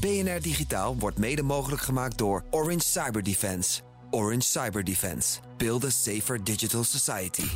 BNR 0.00 0.40
Digitaal 0.40 0.96
wordt 0.98 1.18
mede 1.18 1.42
mogelijk 1.42 1.82
gemaakt 1.82 2.18
door 2.18 2.44
Orange 2.50 2.84
Cyber 2.84 3.22
Defense. 3.22 3.80
Orange 4.10 4.40
Cyber 4.40 4.84
Defense. 4.84 5.38
Build 5.56 5.84
a 5.84 5.90
safer 5.90 6.44
digital 6.44 6.84
society. 6.84 7.48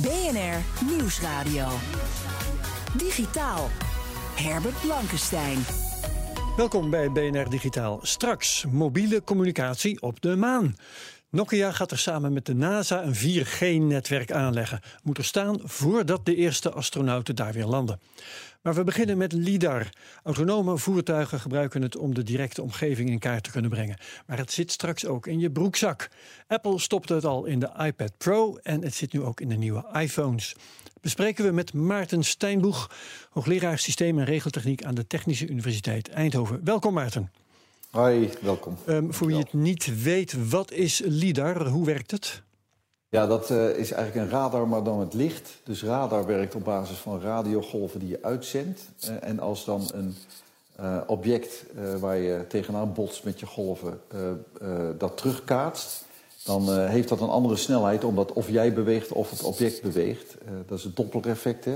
BNR 0.00 0.86
Nieuwsradio. 0.90 1.66
Digitaal. 2.96 3.70
Herbert 4.34 4.80
Blankenstein. 4.80 5.58
Welkom 6.56 6.90
bij 6.90 7.10
BNR 7.10 7.50
Digitaal. 7.50 7.98
Straks 8.02 8.64
mobiele 8.70 9.24
communicatie 9.24 10.02
op 10.02 10.20
de 10.20 10.36
maan. 10.36 10.76
Nokia 11.34 11.72
gaat 11.72 11.90
er 11.90 11.98
samen 11.98 12.32
met 12.32 12.46
de 12.46 12.54
NASA 12.54 13.02
een 13.02 13.14
4G-netwerk 13.14 14.32
aanleggen. 14.32 14.80
Moet 15.02 15.18
er 15.18 15.24
staan 15.24 15.58
voordat 15.62 16.26
de 16.26 16.34
eerste 16.34 16.70
astronauten 16.70 17.36
daar 17.36 17.52
weer 17.52 17.64
landen. 17.64 18.00
Maar 18.62 18.74
we 18.74 18.84
beginnen 18.84 19.18
met 19.18 19.32
LIDAR. 19.32 19.88
Autonome 20.22 20.78
voertuigen 20.78 21.40
gebruiken 21.40 21.82
het 21.82 21.96
om 21.96 22.14
de 22.14 22.22
directe 22.22 22.62
omgeving 22.62 23.08
in 23.10 23.18
kaart 23.18 23.44
te 23.44 23.50
kunnen 23.50 23.70
brengen. 23.70 23.98
Maar 24.26 24.38
het 24.38 24.52
zit 24.52 24.72
straks 24.72 25.06
ook 25.06 25.26
in 25.26 25.38
je 25.38 25.50
broekzak. 25.50 26.08
Apple 26.46 26.78
stopte 26.78 27.14
het 27.14 27.24
al 27.24 27.44
in 27.44 27.58
de 27.58 27.70
iPad 27.78 28.12
Pro 28.18 28.56
en 28.56 28.82
het 28.82 28.94
zit 28.94 29.12
nu 29.12 29.22
ook 29.22 29.40
in 29.40 29.48
de 29.48 29.56
nieuwe 29.56 29.84
iPhones. 29.92 30.54
Bespreken 31.00 31.44
we 31.44 31.50
met 31.50 31.72
Maarten 31.72 32.24
Steinboeg, 32.24 32.90
hoogleraar 33.30 33.78
systeem 33.78 34.18
en 34.18 34.24
regeltechniek 34.24 34.84
aan 34.84 34.94
de 34.94 35.06
Technische 35.06 35.48
Universiteit 35.48 36.08
Eindhoven. 36.08 36.60
Welkom 36.64 36.94
Maarten. 36.94 37.43
Hoi, 37.94 38.30
welkom. 38.40 38.76
Um, 38.88 39.12
voor 39.12 39.26
wie 39.26 39.38
het 39.38 39.52
niet 39.52 40.02
weet, 40.02 40.50
wat 40.50 40.72
is 40.72 41.02
LIDAR? 41.04 41.66
Hoe 41.66 41.86
werkt 41.86 42.10
het? 42.10 42.42
Ja, 43.08 43.26
dat 43.26 43.50
uh, 43.50 43.68
is 43.68 43.90
eigenlijk 43.90 44.14
een 44.14 44.38
radar, 44.38 44.68
maar 44.68 44.82
dan 44.82 44.98
met 44.98 45.14
licht. 45.14 45.60
Dus 45.64 45.82
radar 45.82 46.26
werkt 46.26 46.54
op 46.54 46.64
basis 46.64 46.96
van 46.96 47.20
radiogolven 47.20 48.00
die 48.00 48.08
je 48.08 48.18
uitzendt. 48.22 48.88
Uh, 49.04 49.10
en 49.20 49.40
als 49.40 49.64
dan 49.64 49.88
een 49.92 50.14
uh, 50.80 51.00
object 51.06 51.64
waar 52.00 52.16
je 52.16 52.44
tegenaan 52.48 52.92
botst 52.92 53.24
met 53.24 53.40
je 53.40 53.46
golven 53.46 54.00
dat 54.98 55.16
terugkaatst, 55.16 56.04
dan 56.44 56.78
heeft 56.78 57.08
dat 57.08 57.20
een 57.20 57.28
andere 57.28 57.56
snelheid, 57.56 58.04
omdat 58.04 58.32
of 58.32 58.50
jij 58.50 58.72
beweegt 58.72 59.12
of 59.12 59.30
het 59.30 59.42
object 59.42 59.82
beweegt. 59.82 60.34
dat 60.66 60.78
is 60.78 60.84
het 60.84 60.96
Doppler-effect. 60.96 61.66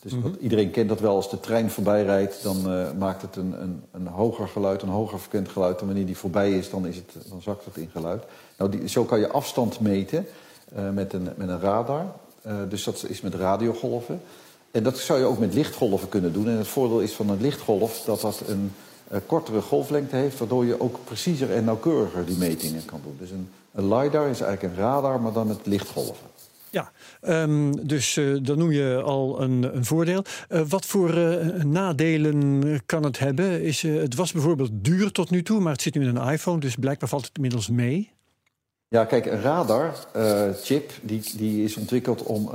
Dus 0.00 0.12
mm 0.12 0.22
-hmm. 0.22 0.36
iedereen 0.40 0.70
kent 0.70 0.88
dat 0.88 1.00
wel 1.00 1.14
als 1.14 1.30
de 1.30 1.40
trein 1.40 1.70
voorbij 1.70 2.04
rijdt, 2.04 2.42
dan 2.42 2.72
uh, 2.72 2.92
maakt 2.98 3.22
het 3.22 3.36
een, 3.36 3.62
een, 3.62 3.82
een, 3.92 4.06
hoger 4.06 4.48
geluid, 4.48 4.82
een 4.82 4.88
hoger 4.88 5.18
frequent 5.18 5.48
geluid. 5.48 5.80
En 5.80 5.86
wanneer 5.86 6.06
die 6.06 6.16
voorbij 6.16 6.52
is, 6.52 6.70
dan, 6.70 6.86
is 6.86 6.96
het, 6.96 7.16
dan 7.28 7.42
zakt 7.42 7.64
het 7.64 7.76
in 7.76 7.90
geluid. 7.92 8.24
Nou, 8.56 8.70
die, 8.70 8.88
zo 8.88 9.04
kan 9.04 9.18
je 9.18 9.28
afstand 9.28 9.80
meten 9.80 10.26
uh, 10.76 10.90
met, 10.90 11.12
een, 11.12 11.28
met 11.36 11.48
een 11.48 11.60
radar. 11.60 12.06
Uh, 12.46 12.54
dus 12.68 12.84
dat 12.84 13.04
is 13.08 13.20
met 13.20 13.34
radiogolven. 13.34 14.20
En 14.70 14.82
dat 14.82 14.98
zou 14.98 15.18
je 15.18 15.24
ook 15.24 15.38
met 15.38 15.54
lichtgolven 15.54 16.08
kunnen 16.08 16.32
doen. 16.32 16.48
En 16.48 16.56
het 16.56 16.68
voordeel 16.68 17.00
is 17.00 17.12
van 17.12 17.28
een 17.30 17.40
lichtgolf 17.40 18.02
dat 18.04 18.20
dat 18.20 18.42
een 18.46 18.72
kortere 19.26 19.60
golflengte 19.60 20.16
heeft, 20.16 20.38
waardoor 20.38 20.64
je 20.64 20.80
ook 20.80 20.98
preciezer 21.04 21.52
en 21.52 21.64
nauwkeuriger 21.64 22.26
die 22.26 22.36
metingen 22.36 22.84
kan 22.84 23.00
doen. 23.04 23.16
Dus 23.18 23.30
een, 23.30 23.50
een 23.72 23.94
LiDAR 23.94 24.28
is 24.28 24.40
eigenlijk 24.40 24.62
een 24.62 24.82
radar, 24.82 25.20
maar 25.20 25.32
dan 25.32 25.46
met 25.46 25.66
lichtgolven. 25.66 26.26
Ja, 26.70 26.92
um, 27.28 27.86
dus 27.86 28.16
uh, 28.16 28.38
dan 28.42 28.58
noem 28.58 28.72
je 28.72 29.02
al 29.04 29.42
een, 29.42 29.76
een 29.76 29.84
voordeel. 29.84 30.24
Uh, 30.48 30.60
wat 30.68 30.86
voor 30.86 31.18
uh, 31.18 31.62
nadelen 31.62 32.80
kan 32.86 33.02
het 33.02 33.18
hebben? 33.18 33.62
Is, 33.62 33.82
het 33.82 34.14
was 34.14 34.32
bijvoorbeeld 34.32 34.70
duur 34.72 35.12
tot 35.12 35.30
nu 35.30 35.42
toe, 35.42 35.60
maar 35.60 35.72
het 35.72 35.82
zit 35.82 35.94
nu 35.94 36.08
in 36.08 36.16
een 36.16 36.32
iPhone, 36.32 36.60
dus 36.60 36.74
blijkbaar 36.74 37.08
valt 37.08 37.24
het 37.24 37.34
inmiddels 37.34 37.68
mee. 37.68 38.10
Ja, 38.88 39.04
kijk, 39.04 39.26
een 39.26 39.40
radarchip 39.40 40.92
die, 41.02 41.22
die 41.36 41.64
is 41.64 41.76
ontwikkeld 41.76 42.22
om 42.22 42.50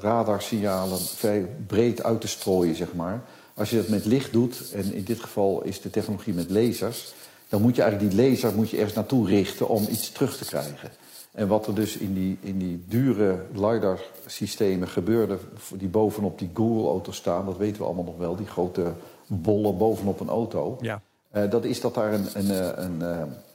radarsignalen 0.00 0.98
vrij 0.98 1.48
breed 1.66 2.02
uit 2.02 2.20
te 2.20 2.28
strooien, 2.28 2.74
zeg 2.74 2.94
maar. 2.94 3.22
Als 3.54 3.70
je 3.70 3.76
dat 3.76 3.88
met 3.88 4.04
licht 4.04 4.32
doet, 4.32 4.72
en 4.74 4.92
in 4.94 5.04
dit 5.04 5.20
geval 5.20 5.62
is 5.62 5.80
de 5.80 5.90
technologie 5.90 6.34
met 6.34 6.50
lasers, 6.50 7.14
dan 7.48 7.62
moet 7.62 7.76
je 7.76 7.82
eigenlijk 7.82 8.14
die 8.14 8.30
laser 8.30 8.54
moet 8.54 8.70
je 8.70 8.76
ergens 8.76 8.94
naartoe 8.94 9.26
richten 9.26 9.68
om 9.68 9.86
iets 9.90 10.12
terug 10.12 10.36
te 10.36 10.44
krijgen. 10.44 10.90
En 11.32 11.48
wat 11.48 11.66
er 11.66 11.74
dus 11.74 11.96
in 11.96 12.14
die, 12.14 12.38
in 12.40 12.58
die 12.58 12.84
dure 12.88 13.44
LiDAR-systemen 13.52 14.88
gebeurde... 14.88 15.38
die 15.74 15.88
bovenop 15.88 16.38
die 16.38 16.50
Google-auto's 16.54 17.16
staan, 17.16 17.46
dat 17.46 17.56
weten 17.56 17.78
we 17.78 17.84
allemaal 17.84 18.04
nog 18.04 18.18
wel... 18.18 18.36
die 18.36 18.46
grote 18.46 18.92
bollen 19.26 19.76
bovenop 19.76 20.20
een 20.20 20.28
auto... 20.28 20.76
Ja. 20.80 21.02
Uh, 21.36 21.50
dat 21.50 21.64
is 21.64 21.80
dat 21.80 21.94
daar 21.94 22.12
een, 22.12 22.26
een, 22.34 22.82
een, 22.82 23.00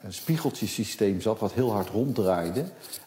een 0.01 0.13
spiegeltjesysteem 0.13 1.21
zat 1.21 1.39
wat 1.39 1.51
heel 1.51 1.71
hard 1.71 1.89
ronddraaide. 1.89 2.63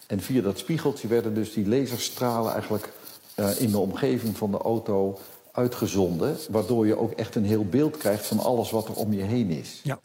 En 0.06 0.20
via 0.20 0.42
dat 0.42 0.58
spiegeltje 0.58 1.08
werden 1.08 1.34
dus 1.34 1.52
die 1.52 1.68
laserstralen 1.68 2.52
eigenlijk 2.52 2.92
uh, 3.36 3.60
in 3.60 3.70
de 3.70 3.78
omgeving 3.78 4.36
van 4.36 4.50
de 4.50 4.58
auto 4.58 5.18
uitgezonden. 5.52 6.36
Waardoor 6.50 6.86
je 6.86 6.98
ook 6.98 7.12
echt 7.12 7.34
een 7.34 7.44
heel 7.44 7.64
beeld 7.64 7.96
krijgt 7.96 8.26
van 8.26 8.38
alles 8.38 8.70
wat 8.70 8.88
er 8.88 8.94
om 8.94 9.12
je 9.12 9.22
heen 9.22 9.50
is. 9.50 9.80
Ja. 9.82 10.00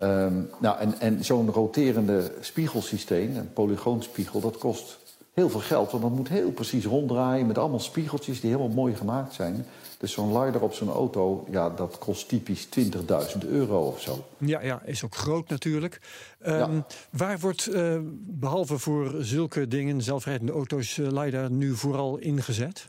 Um, 0.00 0.50
nou, 0.60 0.78
en, 0.78 1.00
en 1.00 1.24
zo'n 1.24 1.50
roterende 1.50 2.32
spiegelsysteem, 2.40 3.36
een 3.36 3.52
polygoonspiegel, 3.52 4.40
dat 4.40 4.58
kost 4.58 4.98
heel 5.38 5.50
veel 5.50 5.60
geld. 5.60 5.90
Want 5.90 6.02
dat 6.02 6.12
moet 6.12 6.28
heel 6.28 6.50
precies 6.50 6.84
ronddraaien 6.84 7.46
met 7.46 7.58
allemaal 7.58 7.80
spiegeltjes 7.80 8.40
die 8.40 8.50
helemaal 8.50 8.74
mooi 8.74 8.94
gemaakt 8.94 9.34
zijn. 9.34 9.66
Dus 9.98 10.12
zo'n 10.12 10.38
LiDAR 10.38 10.62
op 10.62 10.74
zo'n 10.74 10.90
auto, 10.90 11.46
ja, 11.50 11.70
dat 11.70 11.98
kost 11.98 12.28
typisch 12.28 12.66
20.000 12.66 13.48
euro 13.48 13.86
of 13.86 14.00
zo. 14.00 14.24
Ja, 14.38 14.62
ja, 14.62 14.82
is 14.84 15.04
ook 15.04 15.14
groot 15.14 15.48
natuurlijk. 15.48 16.00
Um, 16.46 16.52
ja. 16.52 16.86
Waar 17.10 17.38
wordt, 17.38 17.68
uh, 17.68 17.98
behalve 18.14 18.78
voor 18.78 19.14
zulke 19.18 19.68
dingen, 19.68 20.02
zelfrijdende 20.02 20.52
auto's, 20.52 20.96
uh, 20.96 21.08
LiDAR 21.10 21.50
nu 21.50 21.74
vooral 21.74 22.18
ingezet? 22.18 22.86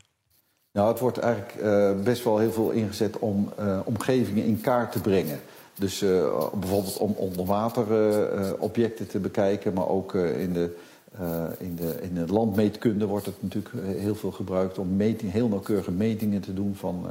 Nou, 0.71 0.87
het 0.87 0.99
wordt 0.99 1.17
eigenlijk 1.17 1.55
uh, 1.61 2.03
best 2.03 2.23
wel 2.23 2.37
heel 2.37 2.51
veel 2.51 2.69
ingezet 2.69 3.19
om 3.19 3.53
omgevingen 3.85 4.45
in 4.45 4.61
kaart 4.61 4.91
te 4.91 5.01
brengen. 5.01 5.39
Dus 5.79 6.01
uh, 6.01 6.47
bijvoorbeeld 6.53 6.97
om 6.97 7.13
onderwaterobjecten 7.17 9.07
te 9.07 9.19
bekijken, 9.19 9.73
maar 9.73 9.87
ook 9.87 10.13
uh, 10.13 10.41
in, 10.41 10.53
de, 10.53 10.75
in, 11.57 11.75
de, 11.75 11.97
in 12.01 12.13
de 12.13 12.25
landmeetkunde 12.33 13.05
wordt 13.05 13.25
het 13.25 13.35
natuurlijk 13.43 13.75
heel 13.85 14.15
veel 14.15 14.31
gebruikt 14.31 14.77
om 14.77 14.95
meting, 14.95 15.31
heel 15.31 15.47
nauwkeurige 15.47 15.91
metingen 15.91 16.41
te 16.41 16.53
doen 16.53 16.75
van, 16.75 17.05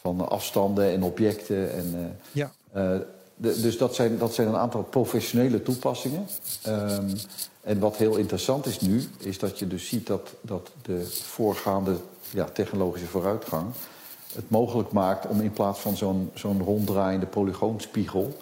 van 0.00 0.28
afstanden 0.28 0.90
en 0.90 1.02
objecten. 1.02 1.72
En, 1.72 2.16
ja. 2.32 2.50
de, 2.72 3.60
dus 3.60 3.78
dat 3.78 3.94
zijn, 3.94 4.18
dat 4.18 4.34
zijn 4.34 4.48
een 4.48 4.56
aantal 4.56 4.82
professionele 4.82 5.62
toepassingen. 5.62 6.26
Um, 6.68 7.12
en 7.60 7.78
wat 7.78 7.96
heel 7.96 8.16
interessant 8.16 8.66
is 8.66 8.80
nu, 8.80 9.08
is 9.18 9.38
dat 9.38 9.58
je 9.58 9.66
dus 9.66 9.88
ziet 9.88 10.06
dat, 10.06 10.34
dat 10.40 10.70
de 10.82 11.04
voorgaande 11.06 11.96
ja, 12.30 12.44
technologische 12.44 13.06
vooruitgang 13.06 13.66
het 14.38 14.50
mogelijk 14.50 14.92
maakt 14.92 15.26
om 15.26 15.40
in 15.40 15.52
plaats 15.52 15.80
van 15.80 15.96
zo'n 15.96 16.30
zo'n 16.34 16.62
ronddraaiende 16.62 17.26
polygoonspiegel... 17.26 18.36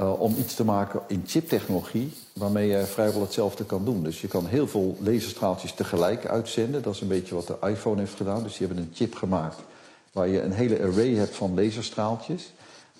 Uh, 0.00 0.20
om 0.20 0.34
iets 0.38 0.54
te 0.54 0.64
maken 0.64 1.00
in 1.06 1.22
chiptechnologie 1.26 2.12
waarmee 2.32 2.68
je 2.68 2.84
vrijwel 2.84 3.20
hetzelfde 3.20 3.64
kan 3.64 3.84
doen. 3.84 4.02
Dus 4.02 4.20
je 4.20 4.28
kan 4.28 4.46
heel 4.46 4.68
veel 4.68 4.96
laserstraaltjes 5.00 5.72
tegelijk 5.72 6.26
uitzenden. 6.26 6.82
Dat 6.82 6.94
is 6.94 7.00
een 7.00 7.08
beetje 7.08 7.34
wat 7.34 7.46
de 7.46 7.56
iPhone 7.68 8.00
heeft 8.00 8.14
gedaan. 8.14 8.42
Dus 8.42 8.56
die 8.56 8.66
hebben 8.66 8.84
een 8.84 8.92
chip 8.94 9.14
gemaakt 9.14 9.58
waar 10.12 10.28
je 10.28 10.42
een 10.42 10.52
hele 10.52 10.82
array 10.82 11.14
hebt 11.14 11.36
van 11.36 11.54
laserstraaltjes. 11.54 12.52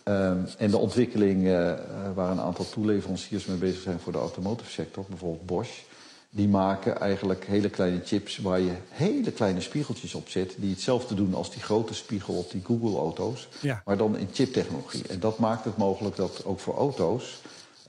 Um, 0.04 0.46
en 0.58 0.70
de 0.70 0.78
ontwikkeling 0.78 1.44
uh, 1.44 1.72
waar 2.14 2.30
een 2.30 2.40
aantal 2.40 2.68
toeleveranciers 2.70 3.46
mee 3.46 3.56
bezig 3.56 3.82
zijn 3.82 4.00
voor 4.00 4.12
de 4.12 4.18
automotive 4.18 4.70
sector, 4.70 5.04
bijvoorbeeld 5.08 5.46
Bosch... 5.46 5.80
Die 6.34 6.48
maken 6.48 7.00
eigenlijk 7.00 7.44
hele 7.46 7.70
kleine 7.70 8.00
chips 8.04 8.38
waar 8.38 8.60
je 8.60 8.72
hele 8.88 9.32
kleine 9.32 9.60
spiegeltjes 9.60 10.14
op 10.14 10.28
zet. 10.28 10.54
Die 10.58 10.70
hetzelfde 10.70 11.14
doen 11.14 11.34
als 11.34 11.50
die 11.52 11.62
grote 11.62 11.94
spiegel 11.94 12.34
op 12.34 12.50
die 12.50 12.62
Google-auto's. 12.64 13.48
Ja. 13.60 13.82
Maar 13.84 13.96
dan 13.96 14.16
in 14.16 14.28
chiptechnologie. 14.32 15.08
En 15.08 15.20
dat 15.20 15.38
maakt 15.38 15.64
het 15.64 15.76
mogelijk 15.76 16.16
dat 16.16 16.44
ook 16.44 16.60
voor 16.60 16.74
auto's 16.76 17.40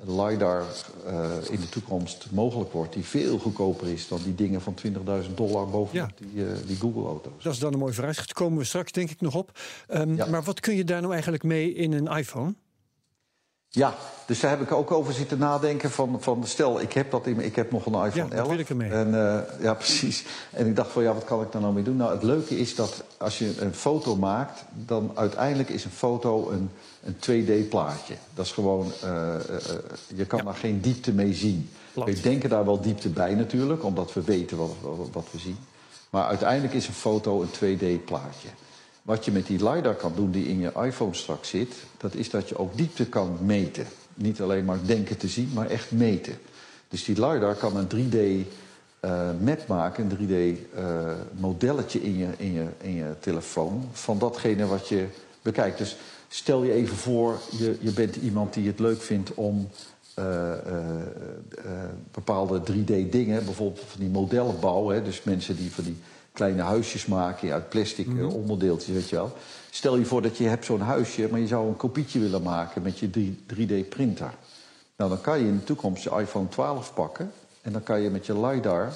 LiDAR 0.08 0.64
uh, 1.08 1.32
in 1.50 1.60
de 1.60 1.70
toekomst 1.70 2.28
mogelijk 2.32 2.72
wordt. 2.72 2.94
Die 2.94 3.04
veel 3.04 3.38
goedkoper 3.40 3.88
is 3.88 4.08
dan 4.08 4.20
die 4.24 4.36
dingen 4.36 4.62
van 4.62 4.76
20.000 4.88 4.92
dollar 5.36 5.70
bovenop 5.70 5.92
Ja. 5.92 6.10
die, 6.16 6.44
uh, 6.44 6.52
die 6.68 6.78
Google-auto's. 6.78 7.44
Dat 7.44 7.54
is 7.54 7.60
dan 7.60 7.74
een 7.74 7.80
mooi 7.80 7.94
vooruitzicht. 7.94 8.34
Komen 8.34 8.58
we 8.58 8.64
straks 8.64 8.92
denk 8.92 9.10
ik 9.10 9.22
nog 9.22 9.36
op. 9.36 9.60
Um, 9.94 10.16
Ja. 10.16 10.26
Maar 10.26 10.44
wat 10.44 10.60
kun 10.60 10.76
je 10.76 10.84
daar 10.84 11.00
nou 11.02 11.14
eigenlijk 11.14 11.44
mee 11.44 11.74
in 11.74 11.92
een 11.94 12.08
iPhone? 12.18 12.54
Ja, 13.76 13.96
dus 14.26 14.40
daar 14.40 14.52
heb 14.52 14.62
ik 14.62 14.72
ook 14.72 14.92
over 14.92 15.14
zitten 15.14 15.38
nadenken. 15.38 15.92
Van, 15.92 16.18
van 16.20 16.46
stel, 16.46 16.82
ik 16.82 16.94
heb, 16.94 17.12
dat 17.12 17.28
in, 17.28 17.40
ik 17.40 17.56
heb 17.56 17.72
nog 17.72 17.86
een 17.86 18.06
iPhone 18.06 18.16
Ja, 18.16 18.22
11. 18.22 18.30
dat 18.32 18.48
wil 18.48 18.58
ik 18.58 18.70
ermee. 18.70 18.92
En, 18.92 19.28
eh, 19.28 19.62
ja, 19.62 19.74
precies. 19.74 20.26
En 20.50 20.68
ik 20.68 20.76
dacht 20.76 20.92
van, 20.92 21.04
ja, 21.04 21.14
wat 21.14 21.24
kan 21.24 21.42
ik 21.42 21.52
daar 21.52 21.62
nou 21.62 21.74
mee 21.74 21.84
doen? 21.84 21.96
Nou, 21.96 22.12
het 22.12 22.24
leuke 22.24 22.58
is 22.58 22.76
dat 22.76 23.04
als 23.18 23.40
je 23.40 23.54
een 23.60 23.74
foto 23.74 24.16
maakt... 24.16 24.64
dan 24.74 25.12
uiteindelijk 25.14 25.70
is 25.70 25.86
een 25.86 25.92
foto 25.92 26.50
een, 26.50 26.70
een 27.04 27.16
2D-plaatje. 27.16 28.14
Dat 28.34 28.46
is 28.46 28.52
gewoon, 28.52 28.92
eh, 29.02 29.36
eh, 29.36 29.42
je 30.16 30.26
kan 30.26 30.46
daar 30.46 30.56
geen 30.56 30.82
diepte 30.82 31.12
mee 31.12 31.34
zien. 31.34 31.70
Plat. 31.94 32.08
We 32.08 32.22
denken 32.22 32.50
daar 32.50 32.66
wel 32.66 32.82
diepte 32.82 33.10
bij 33.10 33.36
natuurlijk, 33.36 33.84
omdat 33.84 34.14
we 34.14 34.22
weten 34.22 34.58
wat, 34.58 34.72
wat, 34.82 35.10
wat 35.12 35.28
we 35.32 35.40
zien. 35.40 35.58
Maar 36.10 36.26
uiteindelijk 36.26 36.74
is 36.74 36.88
een 36.88 36.94
foto 36.94 37.42
een 37.42 37.50
2D-plaatje. 37.50 38.48
Wat 39.04 39.26
je 39.26 39.32
met 39.32 39.48
die 39.48 39.70
LiDAR 39.70 39.96
kan 39.96 40.14
doen 40.16 40.32
die 40.32 40.48
in 40.48 40.60
je 40.60 40.72
iPhone 40.84 41.14
straks 41.14 41.50
zit... 41.50 41.74
dat 41.98 42.14
is 42.14 42.30
dat 42.30 42.50
je 42.50 42.58
ook 42.58 42.78
diepte 42.78 43.06
kan 43.06 43.38
meten. 43.42 43.86
Niet 44.14 44.42
alleen 44.42 44.66
maar 44.66 44.80
denken 44.86 45.18
te 45.18 45.28
zien, 45.28 45.50
maar 45.54 45.70
echt 45.70 45.92
meten. 45.92 46.38
Dus 46.88 47.04
die 47.04 47.16
LiDAR 47.16 47.56
kan 47.56 47.78
een 47.78 47.88
3D-map 47.96 49.68
maken, 49.68 50.10
een 50.10 50.28
3D-modelletje 50.28 52.04
in, 52.04 52.18
je, 52.18 52.28
in, 52.38 52.54
je, 52.54 52.66
in 52.82 52.94
je 52.94 53.16
telefoon... 53.20 53.90
van 53.92 54.20
datgene 54.20 54.66
wat 54.66 54.88
je 54.88 55.06
bekijkt. 55.42 55.78
Dus 55.78 55.98
stel 56.28 56.64
je 56.64 56.72
even 56.72 56.98
voor, 56.98 57.40
je, 57.58 57.78
je 57.80 57.92
bent 57.92 58.16
iemand 58.16 58.54
die 58.54 58.68
het 58.68 58.80
leuk 58.80 59.02
vindt 59.02 59.34
om... 59.34 59.70
eh, 60.14 60.52
eh, 60.52 61.02
eh, 61.66 61.72
bepaalde 62.12 62.62
3D-dingen, 62.62 63.46
bijvoorbeeld 63.46 63.86
van 63.88 64.00
die 64.00 64.10
modellen 64.10 64.60
bouwen. 64.60 64.96
Hè, 64.96 65.04
dus 65.04 65.24
mensen 65.24 65.56
die 65.56 65.72
van 65.72 65.84
die 65.84 65.98
kleine 66.34 66.62
huisjes 66.62 67.06
maken 67.06 67.52
uit 67.52 67.70
plastic 67.70 68.08
eh, 68.08 68.36
onderdeeltjes, 68.36 68.96
weet 68.96 69.10
je 69.10 69.16
wel. 69.16 69.38
Stel 69.70 69.98
je 69.98 70.06
voor 70.06 70.22
dat 70.22 70.38
je 70.38 70.48
hebt 70.48 70.66
zo'n 70.66 70.82
huisje, 70.82 71.28
maar 71.32 71.40
je 71.40 71.48
zou 71.48 71.68
een 71.68 71.76
kopietje 71.76 72.20
willen 72.20 72.44
maken 72.44 72.82
met 72.82 73.00
je 73.00 73.10
3D-printer. 73.54 74.34
Nou, 74.98 75.10
dan 75.10 75.22
kan 75.22 75.40
je 75.40 75.48
in 75.48 75.58
de 75.58 75.64
toekomst 75.64 76.04
je 76.04 76.20
iPhone 76.20 76.48
12 76.48 76.94
pakken 76.94 77.32
en 77.62 77.72
dan 77.72 77.84
kan 77.84 78.02
je 78.02 78.10
met 78.10 78.26
je 78.26 78.40
LiDAR 78.40 78.94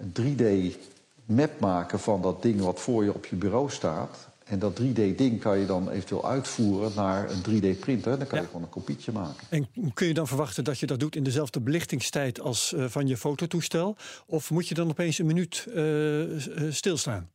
een 0.00 0.12
3D-map 0.20 1.60
maken 1.60 1.98
van 1.98 2.22
dat 2.22 2.42
ding 2.42 2.60
wat 2.60 2.80
voor 2.80 3.04
je 3.04 3.14
op 3.14 3.26
je 3.26 3.36
bureau 3.36 3.70
staat. 3.70 4.27
En 4.48 4.58
dat 4.58 4.80
3D-ding 4.80 5.40
kan 5.40 5.58
je 5.58 5.66
dan 5.66 5.90
eventueel 5.90 6.28
uitvoeren 6.28 6.92
naar 6.94 7.30
een 7.30 7.38
3D-printer. 7.38 8.18
Dan 8.18 8.26
kan 8.26 8.40
je 8.40 8.46
gewoon 8.46 8.62
een 8.62 8.68
kopietje 8.68 9.12
maken. 9.12 9.46
En 9.48 9.92
kun 9.94 10.06
je 10.06 10.14
dan 10.14 10.26
verwachten 10.26 10.64
dat 10.64 10.78
je 10.78 10.86
dat 10.86 11.00
doet 11.00 11.16
in 11.16 11.22
dezelfde 11.22 11.60
belichtingstijd 11.60 12.40
als 12.40 12.72
eh, 12.72 12.84
van 12.88 13.06
je 13.06 13.16
fototoestel? 13.16 13.96
Of 14.26 14.50
moet 14.50 14.68
je 14.68 14.74
dan 14.74 14.88
opeens 14.88 15.18
een 15.18 15.26
minuut 15.26 15.66
eh, 15.74 16.66
eh, 16.66 16.72
stilstaan? 16.72 17.30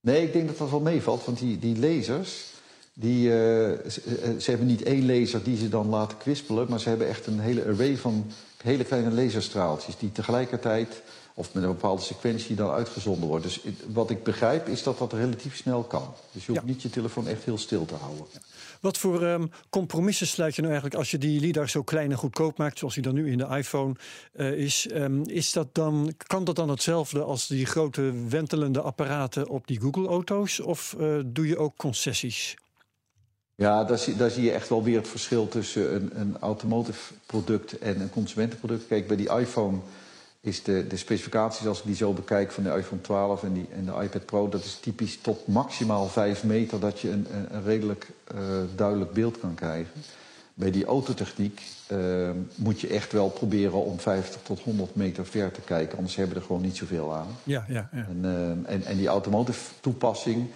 Nee, 0.00 0.22
ik 0.22 0.32
denk 0.32 0.46
dat 0.46 0.58
dat 0.58 0.70
wel 0.70 0.80
meevalt, 0.80 1.24
want 1.24 1.38
die, 1.38 1.58
die 1.58 1.78
lasers... 1.78 2.56
Die, 3.00 3.30
eh, 3.30 3.90
ze, 3.90 4.36
ze 4.38 4.50
hebben 4.50 4.66
niet 4.66 4.82
één 4.82 5.06
laser 5.06 5.42
die 5.42 5.56
ze 5.56 5.68
dan 5.68 5.88
laten 5.88 6.18
kwispelen... 6.18 6.66
maar 6.68 6.80
ze 6.80 6.88
hebben 6.88 7.08
echt 7.08 7.26
een 7.26 7.40
hele 7.40 7.64
array 7.64 7.96
van 7.96 8.26
hele 8.62 8.84
kleine 8.84 9.10
laserstraaltjes... 9.10 9.96
die 9.98 10.12
tegelijkertijd, 10.12 11.02
of 11.34 11.54
met 11.54 11.62
een 11.62 11.68
bepaalde 11.68 12.02
sequentie, 12.02 12.56
dan 12.56 12.70
uitgezonden 12.70 13.28
worden. 13.28 13.48
Dus 13.48 13.60
wat 13.92 14.10
ik 14.10 14.22
begrijp 14.22 14.68
is 14.68 14.82
dat 14.82 14.98
dat 14.98 15.12
relatief 15.12 15.56
snel 15.56 15.82
kan. 15.82 16.14
Dus 16.32 16.46
je 16.46 16.52
hoeft 16.52 16.64
Ja. 16.64 16.72
niet 16.72 16.82
je 16.82 16.90
telefoon 16.90 17.26
echt 17.26 17.44
heel 17.44 17.58
stil 17.58 17.84
te 17.84 17.94
houden. 17.94 18.26
Wat 18.80 18.98
voor 18.98 19.22
ehm, 19.26 19.46
compromissen 19.70 20.26
sluit 20.26 20.54
je 20.54 20.60
nou 20.60 20.72
eigenlijk 20.72 21.02
als 21.02 21.10
je 21.10 21.18
die 21.18 21.40
LiDAR 21.40 21.68
zo 21.68 21.82
klein 21.82 22.10
en 22.10 22.16
goedkoop 22.16 22.58
maakt, 22.58 22.78
zoals 22.78 22.94
die 22.94 23.02
dan 23.02 23.14
nu 23.14 23.30
in 23.30 23.38
de 23.38 23.46
iPhone 23.46 23.94
eh, 24.32 24.52
is? 24.52 24.86
Ehm, 24.86 25.22
is 25.22 25.52
dat 25.52 25.74
dan, 25.74 26.14
kan 26.26 26.44
dat 26.44 26.56
dan 26.56 26.68
hetzelfde 26.68 27.22
als 27.22 27.46
die 27.46 27.66
grote 27.66 28.12
wentelende 28.28 28.80
apparaten 28.80 29.48
op 29.48 29.66
die 29.66 29.80
Google-auto's? 29.80 30.60
Of 30.60 30.96
eh, 30.98 31.18
doe 31.26 31.46
je 31.46 31.58
ook 31.58 31.76
concessies? 31.76 32.56
Ja, 33.58 33.84
daar 33.84 33.98
zie, 33.98 34.16
daar 34.16 34.30
zie 34.30 34.44
je 34.44 34.52
echt 34.52 34.68
wel 34.68 34.82
weer 34.82 34.96
het 34.96 35.08
verschil 35.08 35.48
tussen 35.48 35.94
een, 35.94 36.10
een 36.14 36.36
automotive 36.40 37.14
product 37.26 37.78
en 37.78 38.00
een 38.00 38.10
consumentenproduct. 38.10 38.86
Kijk, 38.86 39.06
bij 39.06 39.16
die 39.16 39.30
iPhone 39.30 39.78
is 40.40 40.62
de, 40.62 40.86
de 40.86 40.96
specificaties, 40.96 41.66
als 41.66 41.78
ik 41.78 41.84
die 41.84 41.94
zo 41.94 42.12
bekijk 42.12 42.50
van 42.50 42.62
de 42.62 42.74
iPhone 42.76 43.00
12 43.00 43.42
en, 43.42 43.52
die, 43.52 43.66
en 43.74 43.84
de 43.84 44.02
iPad 44.02 44.24
Pro, 44.24 44.48
dat 44.48 44.64
is 44.64 44.78
typisch 44.80 45.18
tot 45.20 45.46
maximaal 45.46 46.06
5 46.06 46.44
meter 46.44 46.80
dat 46.80 47.00
je 47.00 47.10
een, 47.10 47.26
een, 47.32 47.54
een 47.54 47.64
redelijk 47.64 48.06
eh, 48.24 48.38
duidelijk 48.74 49.12
beeld 49.12 49.40
kan 49.40 49.54
krijgen. 49.54 49.92
Bij 50.54 50.70
die 50.70 50.84
autotechniek 50.84 51.62
eh, 51.86 52.30
moet 52.54 52.80
je 52.80 52.88
echt 52.88 53.12
wel 53.12 53.28
proberen 53.28 53.84
om 53.84 53.98
50 53.98 54.40
tot 54.42 54.60
100 54.60 54.94
meter 54.94 55.26
ver 55.26 55.52
te 55.52 55.60
kijken, 55.60 55.96
anders 55.96 56.16
hebben 56.16 56.34
we 56.34 56.40
er 56.40 56.46
gewoon 56.46 56.62
niet 56.62 56.76
zoveel 56.76 57.14
aan. 57.14 57.28
Ja, 57.42 57.64
ja, 57.68 57.88
ja. 57.92 58.06
En, 58.08 58.20
eh, 58.22 58.72
en, 58.72 58.84
en 58.84 58.96
die 58.96 59.08
automotive 59.08 59.60
toepassing, 59.80 60.46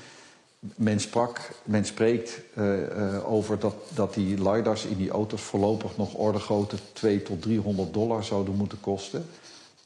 men, 0.77 1.01
sprak, 1.01 1.51
men 1.65 1.85
spreekt 1.85 2.41
eh, 2.55 3.15
eh, 3.15 3.33
over 3.33 3.59
dat, 3.59 3.75
dat 3.95 4.15
die 4.15 4.51
LiDARs 4.51 4.85
in 4.85 4.97
die 4.97 5.11
auto's 5.11 5.41
voorlopig 5.41 5.97
nog 5.97 6.15
orde 6.15 6.39
grootte 6.39 6.77
2 6.93 7.23
tot 7.23 7.43
300 7.43 7.95
dollar 7.95 8.25
zouden 8.25 8.57
moeten 8.57 8.81
kosten. 8.81 9.27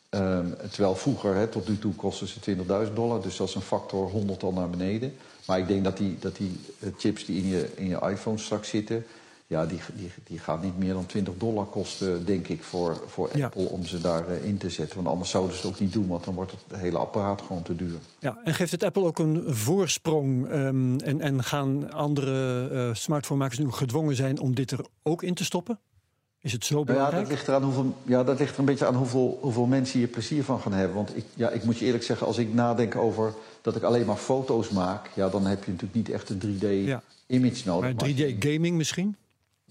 Ehm, 0.08 0.46
terwijl 0.70 0.94
vroeger, 0.94 1.34
hè, 1.34 1.46
tot 1.46 1.68
nu 1.68 1.78
toe, 1.78 1.94
kosten 1.94 2.26
ze 2.26 2.40
20.000 2.40 2.94
dollar. 2.94 3.22
Dus 3.22 3.36
dat 3.36 3.48
is 3.48 3.54
een 3.54 3.60
factor 3.60 4.10
100 4.10 4.42
al 4.42 4.52
naar 4.52 4.70
beneden. 4.70 5.14
Maar 5.46 5.58
ik 5.58 5.68
denk 5.68 5.84
dat 5.84 5.96
die, 5.96 6.16
dat 6.18 6.36
die 6.36 6.60
eh, 6.78 6.88
chips 6.98 7.24
die 7.24 7.42
in 7.42 7.48
je, 7.48 7.68
in 7.74 7.88
je 7.88 8.00
iPhone 8.00 8.38
straks 8.38 8.68
zitten... 8.68 9.06
Ja, 9.48 9.66
die, 9.66 9.78
die, 9.94 10.10
die 10.24 10.38
gaan 10.38 10.60
niet 10.62 10.78
meer 10.78 10.92
dan 10.92 11.06
20 11.06 11.34
dollar 11.38 11.64
kosten, 11.66 12.24
denk 12.26 12.48
ik, 12.48 12.62
voor, 12.62 13.02
voor 13.06 13.30
Ja. 13.34 13.44
Apple 13.44 13.68
om 13.68 13.84
ze 13.86 14.00
daarin 14.00 14.42
in 14.42 14.56
te 14.58 14.70
zetten. 14.70 14.96
Want 14.96 15.08
anders 15.08 15.30
zouden 15.30 15.56
ze 15.56 15.62
het 15.66 15.70
ook 15.74 15.80
niet 15.80 15.92
doen, 15.92 16.06
want 16.06 16.24
dan 16.24 16.34
wordt 16.34 16.52
het 16.68 16.78
hele 16.80 16.98
apparaat 16.98 17.42
gewoon 17.46 17.62
te 17.62 17.76
duur. 17.76 17.98
ja. 18.18 18.38
En 18.44 18.54
geeft 18.54 18.70
het 18.70 18.82
Apple 18.82 19.04
ook 19.04 19.18
een 19.18 19.42
voorsprong? 19.46 20.48
ehm, 20.48 20.96
en, 20.98 21.20
en 21.20 21.42
gaan 21.44 21.92
andere 21.92 22.68
eh 22.68 22.94
smartphonemakers 22.94 23.58
nu 23.58 23.70
gedwongen 23.70 24.16
zijn 24.16 24.38
om 24.40 24.54
dit 24.54 24.70
er 24.70 24.80
ook 25.02 25.22
in 25.22 25.34
te 25.34 25.44
stoppen? 25.44 25.78
Is 26.40 26.52
het 26.52 26.64
zo 26.64 26.74
Nou 26.74 26.86
ja, 26.86 26.92
belangrijk? 26.94 27.22
dat 27.22 27.32
ligt, 27.32 27.48
eraan 27.48 27.62
hoeveel, 27.62 27.94
ja, 28.02 28.24
dat 28.24 28.38
ligt 28.38 28.52
er 28.54 28.58
een 28.58 28.64
beetje 28.64 28.86
aan 28.86 28.94
hoeveel, 28.94 29.38
hoeveel 29.40 29.66
mensen 29.66 29.98
hier 29.98 30.08
plezier 30.08 30.44
van 30.44 30.60
gaan 30.60 30.72
hebben. 30.72 30.96
Want 30.96 31.16
ik, 31.16 31.24
ja, 31.34 31.50
ik 31.50 31.64
moet 31.64 31.78
je 31.78 31.84
eerlijk 31.84 32.04
zeggen, 32.04 32.26
als 32.26 32.38
ik 32.38 32.54
nadenk 32.54 32.96
over 32.96 33.32
dat 33.62 33.76
ik 33.76 33.82
alleen 33.82 34.06
maar 34.06 34.16
foto's 34.16 34.68
maak... 34.70 35.10
Ja, 35.14 35.28
dan 35.28 35.46
heb 35.46 35.64
je 35.64 35.70
natuurlijk 35.70 35.94
niet 35.94 36.10
echt 36.10 36.30
een 36.30 36.40
3D-image 36.40 37.62
nodig. 37.64 37.80
maar 37.80 37.94
Maar 37.94 38.02
als 38.02 38.12
3D 38.12 38.16
je- 38.16 38.36
gaming 38.38 38.76
misschien? 38.76 39.16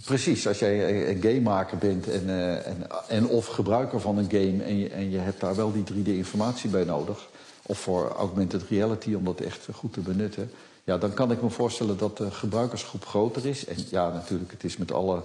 Precies, 0.04 0.48
als 0.48 0.60
jij 0.60 1.10
een- 1.10 1.22
gamemaker 1.22 1.78
bent 1.78 2.08
en, 2.10 2.30
eh, 2.30 2.68
en, 2.68 2.88
en 3.08 3.28
of 3.28 3.46
gebruiker 3.46 4.02
van 4.02 4.18
een 4.18 4.30
game... 4.30 4.64
En 4.64 4.78
je, 4.78 4.90
en 4.90 5.12
je 5.12 5.18
hebt 5.18 5.40
daar 5.40 5.56
wel 5.56 5.72
die 5.72 5.84
3D-informatie 5.84 6.70
bij 6.70 6.84
nodig... 6.84 7.28
of 7.62 7.80
voor 7.80 8.10
augmented 8.10 8.64
reality 8.70 9.14
om 9.14 9.24
dat 9.24 9.40
echt 9.40 9.68
goed 9.74 9.94
te 9.94 10.00
benutten... 10.00 10.52
ja, 10.84 10.98
dan 10.98 11.14
kan 11.14 11.32
ik 11.32 11.42
me 11.42 11.50
voorstellen 11.50 11.98
dat 11.98 12.18
de 12.18 12.32
gebruikersgroep 12.32 13.06
groter 13.06 13.46
is. 13.46 13.66
En 13.66 13.76
ja, 13.90 14.12
natuurlijk, 14.12 14.52
het 14.52 14.64
is 14.64 14.78
met 14.78 14.92
alle 14.92 15.24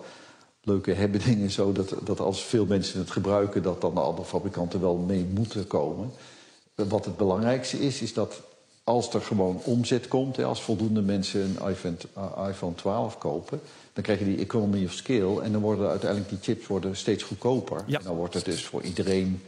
leuke 0.62 0.92
hebben 0.92 1.20
dingen 1.24 1.50
zo... 1.50 1.72
Dat, 1.72 1.94
dat 2.04 2.20
als 2.20 2.44
veel 2.44 2.66
mensen 2.66 2.98
het 3.00 3.10
gebruiken... 3.10 3.62
dat 3.62 3.80
dan 3.80 3.94
de 3.94 4.00
andere 4.00 4.28
fabrikanten 4.28 4.80
wel 4.80 4.96
mee 4.96 5.26
moeten 5.34 5.66
komen. 5.66 6.10
Wat 6.74 7.04
het 7.04 7.16
belangrijkste 7.16 7.80
is, 7.80 8.02
is 8.02 8.14
dat 8.14 8.40
als 8.84 9.14
er 9.14 9.20
gewoon 9.20 9.60
omzet 9.64 10.08
komt... 10.08 10.36
Hè, 10.36 10.44
als 10.44 10.62
voldoende 10.62 11.02
mensen 11.02 11.40
een 11.40 11.68
iPhone, 11.68 11.96
uh, 12.18 12.48
iPhone 12.48 12.74
12 12.74 13.18
kopen... 13.18 13.60
dan 13.92 14.02
krijg 14.02 14.18
je 14.18 14.24
die 14.24 14.38
economy 14.38 14.84
of 14.84 14.92
scale... 14.92 15.42
en 15.42 15.52
dan 15.52 15.60
worden 15.60 15.88
uiteindelijk 15.88 16.30
die 16.30 16.38
chips 16.42 16.66
worden 16.66 16.96
steeds 16.96 17.22
goedkoper. 17.22 17.82
Ja. 17.86 17.98
En 17.98 18.04
dan 18.04 18.16
wordt 18.16 18.34
het 18.34 18.44
dus 18.44 18.64
voor 18.64 18.82
iedereen, 18.82 19.42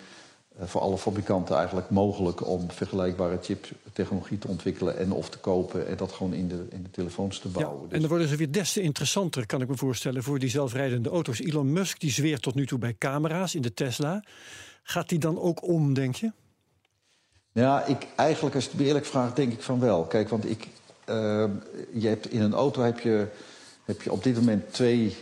eh, 0.59 0.67
voor 0.67 0.81
alle 0.81 0.99
fabrikanten 0.99 1.57
eigenlijk 1.57 1.91
mogelijk... 1.91 2.47
om 2.47 2.71
vergelijkbare 2.71 3.39
chiptechnologie 3.43 4.39
te 4.39 4.49
ontwikkelen 4.49 4.99
en 4.99 5.13
of 5.13 5.29
te 5.29 5.39
kopen... 5.39 5.89
en 5.89 5.97
dat 5.97 6.13
gewoon 6.13 6.33
in 6.33 6.49
de, 6.49 6.67
in 6.71 6.83
de 6.83 6.91
telefoons 6.91 7.39
te 7.39 7.49
Ja, 7.49 7.55
bouwen. 7.55 7.83
en 7.83 7.89
Dus- 7.89 8.01
dan 8.01 8.09
worden 8.09 8.29
ze 8.29 8.37
weer 8.37 8.53
des 8.53 8.73
te 8.73 8.81
interessanter, 8.81 9.47
kan 9.47 9.61
ik 9.61 9.69
me 9.69 9.77
voorstellen, 9.77 10.23
voor 10.23 10.39
die 10.39 10.51
zelfrijdende 10.51 11.09
auto's. 11.09 11.41
Elon 11.41 11.73
Musk 11.73 12.01
die 12.01 12.11
zweert 12.11 12.43
tot 12.43 12.55
nu 12.55 12.67
toe 12.67 12.79
bij 12.79 12.95
camera's 12.99 13.55
in 13.55 13.63
de 13.63 13.75
Tesla. 13.75 14.25
Gaat 14.83 15.09
die 15.09 15.19
dan 15.19 15.41
ook 15.41 15.63
om, 15.69 15.95
denk 15.95 16.15
je? 16.15 16.33
Ja, 17.53 17.85
ik, 17.85 18.07
eigenlijk 18.17 18.55
als 18.55 18.65
je 18.65 18.71
het 18.71 18.81
me 18.81 18.87
eerlijk 18.87 19.07
vraagt, 19.07 19.37
denk 19.37 19.53
ik 19.53 19.63
van 19.63 19.81
wel. 19.81 20.03
Kijk, 20.03 20.29
want 20.29 20.51
ik, 20.51 20.67
eh, 21.05 21.45
je 21.93 22.09
hebt, 22.09 22.31
in 22.31 22.41
een 22.41 22.55
auto 22.55 22.83
heb 22.83 23.01
je, 23.01 23.27
heb 23.85 24.03
je 24.03 24.13
op 24.13 24.23
dit 24.23 24.35
moment 24.35 24.73
twee, 24.73 25.17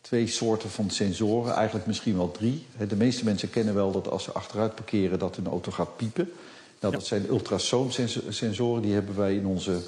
twee 0.00 0.26
soorten 0.26 0.70
van 0.70 0.90
sensoren. 0.90 1.54
Eigenlijk 1.54 1.86
misschien 1.86 2.16
wel 2.16 2.30
drie. 2.30 2.66
De 2.88 2.96
meeste 2.96 3.24
mensen 3.24 3.50
kennen 3.50 3.74
wel 3.74 3.92
dat 3.92 4.08
als 4.08 4.24
ze 4.24 4.32
achteruit 4.32 4.74
parkeren... 4.74 5.18
dat 5.18 5.36
hun 5.36 5.46
auto 5.46 5.72
gaat 5.72 5.96
piepen. 5.96 6.32
Nou, 6.80 6.92
dat 6.92 7.06
zijn 7.06 7.26
ultrasoonsensoren. 7.28 8.82
Die 8.82 8.94
hebben 8.94 9.16
wij 9.16 9.34
in 9.34 9.46
onze 9.46 9.80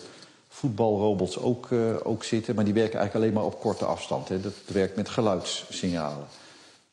voetbalrobots 0.49 1.39
ook, 1.39 1.71
eh, 1.71 1.79
ook 2.03 2.25
zitten. 2.25 2.55
Maar 2.55 2.65
die 2.65 2.75
werken 2.75 2.99
eigenlijk 2.99 3.25
alleen 3.25 3.43
maar 3.43 3.53
op 3.53 3.61
korte 3.61 3.85
afstand. 3.85 4.29
Hè. 4.29 4.41
Dat 4.41 4.53
werkt 4.67 4.97
met 4.97 5.09
geluidssignalen. 5.09 6.27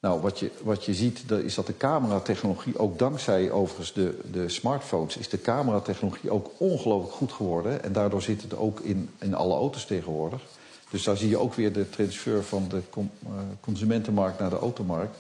Nou, 0.06 0.22
wat 0.22 0.40
je, 0.40 0.52
wat 0.64 0.86
je 0.86 0.94
ziet 0.94 1.28
dat 1.28 1.40
is 1.40 1.56
dat 1.56 1.66
de 1.68 1.78
cameratechnologie, 1.78 2.78
ook 2.78 3.00
dankzij 3.00 3.52
overigens 3.52 3.94
de, 3.94 4.20
de 4.32 4.50
smartphones, 4.50 5.18
is 5.18 5.30
de 5.30 5.42
cameratechnologie 5.42 6.30
ook 6.30 6.50
ongelooflijk 6.58 7.14
goed 7.14 7.32
geworden. 7.32 7.84
En 7.84 7.92
daardoor 7.94 8.22
zit 8.22 8.42
het 8.42 8.58
ook 8.58 8.80
in, 8.80 9.10
in 9.20 9.34
alle 9.34 9.54
auto's 9.56 9.86
tegenwoordig. 9.86 10.42
Dus 10.90 11.04
daar 11.04 11.18
zie 11.18 11.30
je 11.30 11.38
ook 11.38 11.54
weer 11.54 11.74
de 11.74 11.90
transfer 11.90 12.44
van 12.44 12.66
de 12.70 12.82
com- 12.90 13.12
eh, 13.26 13.32
consumentenmarkt 13.60 14.40
naar 14.40 14.50
de 14.50 14.60
automarkt. 14.60 15.18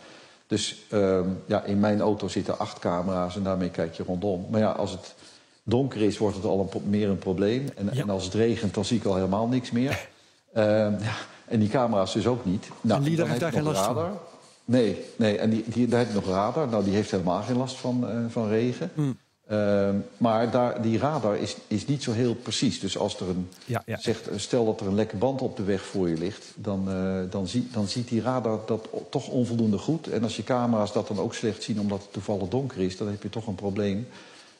Dus 0.47 0.85
ehm, 0.89 1.29
ja, 1.45 1.63
in 1.63 1.79
mijn 1.79 2.01
auto 2.01 2.27
zitten 2.27 2.59
acht 2.59 2.79
camera's 2.79 3.35
en 3.35 3.43
daarmee 3.43 3.69
kijk 3.69 3.93
je 3.93 4.03
rondom. 4.03 4.45
Maar 4.49 4.59
ja, 4.59 4.71
als 4.71 4.91
het 4.91 5.15
donker 5.63 6.01
is, 6.01 6.17
wordt 6.17 6.35
het 6.35 6.45
al 6.45 6.69
een, 6.73 6.89
meer 6.89 7.09
een 7.09 7.19
probleem. 7.19 7.67
En, 7.75 7.89
Ja. 7.93 8.01
en 8.01 8.09
als 8.09 8.23
het 8.23 8.33
regent, 8.33 8.73
dan 8.73 8.85
zie 8.85 8.97
ik 8.97 9.05
al 9.05 9.15
helemaal 9.15 9.47
niks 9.47 9.71
meer. 9.71 10.07
Ehm, 10.53 10.93
ja, 11.03 11.15
En 11.47 11.59
die 11.59 11.69
camera's 11.69 12.13
dus 12.13 12.27
ook 12.27 12.45
niet. 12.45 12.67
Nou, 12.81 13.05
en 13.05 13.15
dan 13.15 13.27
heeft 13.27 13.39
daar 13.39 13.51
geen 13.51 13.63
last 13.63 13.85
radar. 13.85 14.09
van? 14.09 14.17
Nee, 14.65 15.05
nee 15.15 15.37
en 15.37 15.49
die, 15.49 15.63
die, 15.67 15.87
daar 15.87 15.99
heb 15.99 16.07
je 16.07 16.15
nog 16.15 16.27
radar. 16.27 16.67
Nou, 16.67 16.83
die 16.83 16.93
heeft 16.93 17.11
helemaal 17.11 17.41
geen 17.41 17.57
last 17.57 17.75
van, 17.75 18.09
uh, 18.09 18.25
van 18.29 18.47
regen. 18.47 18.91
Hmm. 18.93 19.17
Ehm, 19.47 19.95
maar 20.17 20.51
daar, 20.51 20.81
die 20.81 20.97
radar 20.97 21.37
is, 21.37 21.55
is 21.67 21.85
niet 21.85 22.03
zo 22.03 22.11
heel 22.11 22.35
precies. 22.35 22.79
Dus 22.79 22.97
als 22.97 23.19
er 23.19 23.29
een, 23.29 23.49
Ja, 23.65 23.83
ja. 23.85 23.97
Zegt, 23.97 24.29
stel 24.35 24.65
dat 24.65 24.79
er 24.79 24.87
een 24.87 24.95
lekke 24.95 25.15
band 25.15 25.41
op 25.41 25.57
de 25.57 25.63
weg 25.63 25.81
voor 25.81 26.09
je 26.09 26.17
ligt, 26.17 26.45
dan, 26.55 26.91
eh, 26.91 27.19
dan, 27.29 27.47
zie, 27.47 27.67
dan 27.71 27.87
ziet 27.87 28.07
die 28.07 28.21
radar 28.21 28.59
dat 28.65 28.87
toch 29.09 29.27
onvoldoende 29.27 29.77
goed. 29.77 30.07
En 30.07 30.23
als 30.23 30.35
je 30.35 30.43
camera's 30.43 30.93
dat 30.93 31.07
dan 31.07 31.19
ook 31.19 31.33
slecht 31.33 31.63
zien 31.63 31.79
omdat 31.79 32.01
het 32.01 32.13
toevallig 32.13 32.47
donker 32.47 32.81
is, 32.81 32.97
dan 32.97 33.07
heb 33.07 33.23
je 33.23 33.29
toch 33.29 33.47
een 33.47 33.55
probleem. 33.55 34.07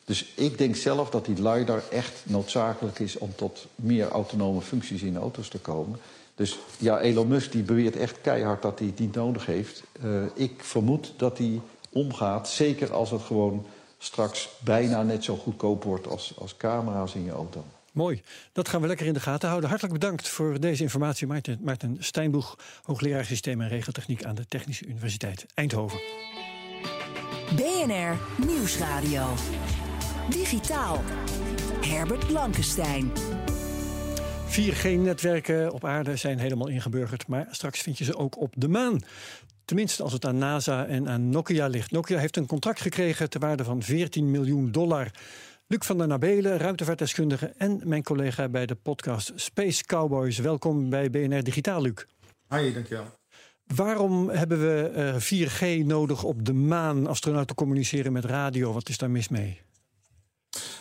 Dus 0.06 0.34
ik 0.36 0.58
denk 0.58 0.76
zelf 0.76 1.10
dat 1.10 1.26
die 1.26 1.50
LiDAR 1.50 1.84
echt 1.92 2.14
noodzakelijk 2.24 3.00
is 3.00 3.18
om 3.18 3.36
tot 3.36 3.66
meer 3.76 4.08
autonome 4.08 4.62
functies 4.62 5.02
in 5.02 5.18
auto's 5.18 5.48
te 5.48 5.60
komen. 5.60 6.00
Dus 6.36 6.60
ja, 6.78 7.00
Elon 7.00 7.28
Musk 7.28 7.52
die 7.52 7.64
beweert 7.64 7.96
echt 7.96 8.22
keihard 8.22 8.62
dat 8.62 8.80
hij 8.80 8.88
het 8.88 9.00
niet 9.00 9.16
nodig 9.16 9.46
heeft. 9.46 9.84
Eh, 10.02 10.24
ik 10.34 10.64
vermoed 10.64 11.14
dat 11.18 11.38
hij 11.38 11.62
omgaat, 11.90 12.50
zeker 12.50 12.94
als 12.94 13.12
het 13.12 13.22
gewoon 13.22 13.66
straks 13.98 14.50
bijna 14.64 15.04
net 15.04 15.24
zo 15.24 15.36
goedkoop 15.36 15.84
wordt 15.84 16.08
als, 16.08 16.34
als 16.38 16.58
camera's 16.58 17.16
in 17.16 17.24
je 17.24 17.32
auto. 17.32 17.64
Mooi. 17.92 18.22
Dat 18.52 18.70
gaan 18.70 18.82
we 18.82 18.88
lekker 18.88 19.06
in 19.06 19.14
de 19.14 19.20
gaten 19.20 19.48
houden. 19.48 19.70
Hartelijk 19.70 20.00
bedankt 20.00 20.28
voor 20.28 20.60
deze 20.60 20.84
informatie, 20.84 21.28
Maarten, 21.28 21.60
Maarten 21.62 21.98
Steinboeg, 22.00 22.56
hoogleraar 22.84 23.26
systeem 23.26 23.62
en 23.62 23.68
regeltechniek 23.68 24.24
aan 24.24 24.36
de 24.36 24.48
Technische 24.48 24.86
Universiteit 24.86 25.46
Eindhoven. 25.54 26.00
BNR 27.56 28.18
Nieuwsradio. 28.48 29.34
Digitaal. 30.30 31.02
Herbert 31.82 32.28
Blankenstein. 32.28 33.12
4G-netwerken 34.60 35.72
op 35.72 35.86
aarde 35.86 36.16
zijn 36.16 36.40
helemaal 36.40 36.68
ingeburgerd, 36.68 37.28
maar 37.28 37.48
straks 37.52 37.82
vind 37.82 37.98
je 37.98 38.04
ze 38.04 38.18
ook 38.18 38.40
op 38.40 38.54
de 38.58 38.68
maan. 38.68 39.00
Tenminste, 39.66 40.04
als 40.04 40.14
het 40.14 40.26
aan 40.26 40.38
NASA 40.38 40.86
en 40.86 41.10
aan 41.10 41.30
Nokia 41.30 41.68
ligt. 41.68 41.92
Nokia 41.92 42.18
heeft 42.18 42.38
een 42.38 42.46
contract 42.46 42.82
gekregen 42.82 43.30
ter 43.30 43.40
waarde 43.40 43.64
van 43.64 43.84
14 43.84 44.32
miljoen 44.32 44.72
dollar. 44.72 45.12
Luc 45.68 45.86
van 45.86 45.98
der 45.98 46.08
Nabelen, 46.08 46.58
ruimtevaartdeskundige 46.58 47.54
en 47.58 47.82
mijn 47.84 48.04
collega 48.04 48.50
bij 48.50 48.66
de 48.66 48.76
podcast 48.76 49.32
Space 49.36 49.84
Cowboys. 49.84 50.38
Welkom 50.38 50.90
bij 50.90 51.10
BNR 51.10 51.44
Digitaal, 51.44 51.82
Luc. 51.82 52.06
Hi, 52.50 52.74
dankjewel. 52.74 53.06
Waarom 53.76 54.30
hebben 54.30 54.60
we 54.60 54.90
eh, 54.90 55.16
4G 55.16 55.86
nodig 55.86 56.24
op 56.24 56.46
de 56.46 56.54
maan? 56.54 57.08
Astronauten 57.08 57.56
communiceren 57.56 58.12
met 58.12 58.26
radio. 58.26 58.74
Wat 58.74 58.90
is 58.90 58.98
daar 58.98 59.12
mis 59.12 59.30
mee? 59.30 59.65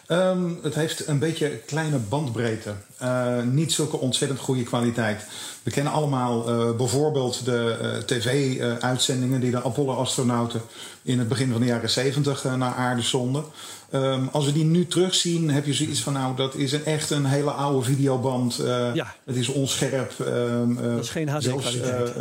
Ehm, 0.07 0.51
het 0.63 0.75
heeft 0.75 1.07
een 1.09 1.19
beetje 1.19 1.49
kleine 1.67 1.97
bandbreedte. 1.97 2.73
Eh, 2.99 3.43
niet 3.43 3.73
zulke 3.73 3.97
ontzettend 3.97 4.41
goede 4.41 4.63
kwaliteit. 4.63 5.25
We 5.63 5.71
kennen 5.71 5.93
allemaal 5.93 6.49
eh, 6.49 6.77
bijvoorbeeld 6.77 7.45
de 7.45 7.77
eh, 7.81 7.99
tv-uitzendingen 7.99 9.41
die 9.41 9.51
de 9.51 9.63
Apollo-astronauten 9.63 10.61
in 11.03 11.19
het 11.19 11.29
begin 11.29 11.51
van 11.53 11.61
de 11.61 11.67
jaren 11.67 11.91
70 11.91 12.45
naar 12.45 12.75
aarde 12.75 13.03
zonden. 13.03 13.45
Ehm, 13.91 14.27
als 14.33 14.45
we 14.45 14.53
die 14.53 14.65
nu 14.65 14.87
terugzien, 14.87 15.51
heb 15.51 15.67
je 15.67 15.75
zoiets 15.75 16.01
van: 16.01 16.13
nou, 16.13 16.37
dat 16.37 16.55
is 16.55 16.73
een, 16.73 16.85
echt 16.85 17.11
een 17.11 17.25
hele 17.25 17.51
oude 17.51 17.83
videoband. 17.85 18.55
Ja. 18.95 19.15
Het 19.25 19.37
is 19.37 19.49
onscherp. 19.49 20.13
eh, 20.21 20.95
Dat 20.95 21.05
is 21.05 21.11
geen 21.11 21.29
HD-kwaliteit. 21.29 22.13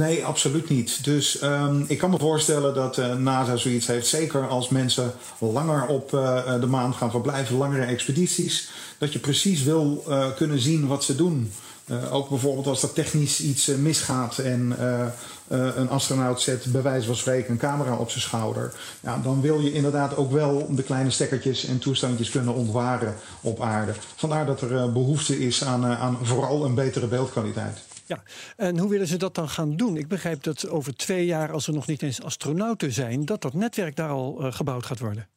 eh, 0.00 0.08
Nee, 0.08 0.24
absoluut 0.24 0.68
niet. 0.68 1.04
Dus 1.04 1.38
ehm, 1.38 1.82
ik 1.86 1.98
kan 1.98 2.10
me 2.10 2.18
voorstellen 2.18 2.74
dat 2.74 2.98
eh, 2.98 3.14
NASA 3.16 3.56
zoiets 3.56 3.86
heeft. 3.86 4.06
Zeker 4.06 4.48
als 4.48 4.68
mensen 4.68 5.12
langer 5.38 5.86
op 5.86 6.14
eh, 6.14 6.60
de 6.60 6.66
maan 6.66 6.94
gaan 6.94 7.10
verblijven, 7.10 7.56
langere 7.56 7.84
expedities. 7.84 8.68
Dat 8.98 9.12
je 9.12 9.18
precies 9.18 9.62
wil 9.62 10.04
eh, 10.08 10.26
kunnen 10.36 10.58
zien 10.58 10.86
wat 10.86 11.04
ze 11.04 11.16
doen. 11.16 11.52
Eh, 11.84 12.14
ook 12.14 12.28
bijvoorbeeld 12.28 12.66
als 12.66 12.82
er 12.82 12.92
technisch 12.92 13.40
iets 13.40 13.68
eh, 13.68 13.76
misgaat 13.76 14.38
en 14.38 14.74
eh, 14.78 15.00
eh, 15.48 15.76
een 15.76 15.88
astronaut 15.88 16.40
zet 16.40 16.72
bij 16.72 16.82
wijze 16.82 17.06
van 17.06 17.16
spreken 17.16 17.50
een 17.50 17.58
camera 17.58 17.96
op 17.96 18.10
zijn 18.10 18.22
schouder. 18.22 18.72
Ja, 19.00 19.20
dan 19.22 19.40
wil 19.40 19.60
je 19.60 19.72
inderdaad 19.72 20.16
ook 20.16 20.32
wel 20.32 20.66
de 20.70 20.82
kleine 20.82 21.10
stekkertjes 21.10 21.64
en 21.64 21.78
toestandjes 21.78 22.30
kunnen 22.30 22.54
ontwaren 22.54 23.14
op 23.40 23.60
aarde. 23.60 23.92
Vandaar 24.16 24.46
dat 24.46 24.60
er 24.60 24.76
eh, 24.76 24.92
behoefte 24.92 25.38
is 25.46 25.64
aan, 25.64 25.84
eh, 25.84 26.00
aan 26.00 26.18
vooral 26.22 26.64
een 26.64 26.74
betere 26.74 27.06
beeldkwaliteit. 27.06 27.78
Ja, 28.06 28.22
en 28.56 28.78
hoe 28.78 28.90
willen 28.90 29.06
ze 29.06 29.16
dat 29.16 29.34
dan 29.34 29.48
gaan 29.48 29.76
doen? 29.76 29.96
Ik 29.96 30.08
begrijp 30.08 30.42
dat 30.42 30.68
over 30.68 30.96
twee 30.96 31.26
jaar, 31.26 31.52
als 31.52 31.66
er 31.66 31.72
nog 31.72 31.86
niet 31.86 32.02
eens 32.02 32.22
astronauten 32.22 32.92
zijn, 32.92 33.24
dat 33.24 33.42
dat 33.42 33.54
netwerk 33.54 33.96
daar 33.96 34.08
al 34.08 34.38
eh, 34.40 34.52
gebouwd 34.52 34.86
gaat 34.86 34.98
worden. 34.98 35.28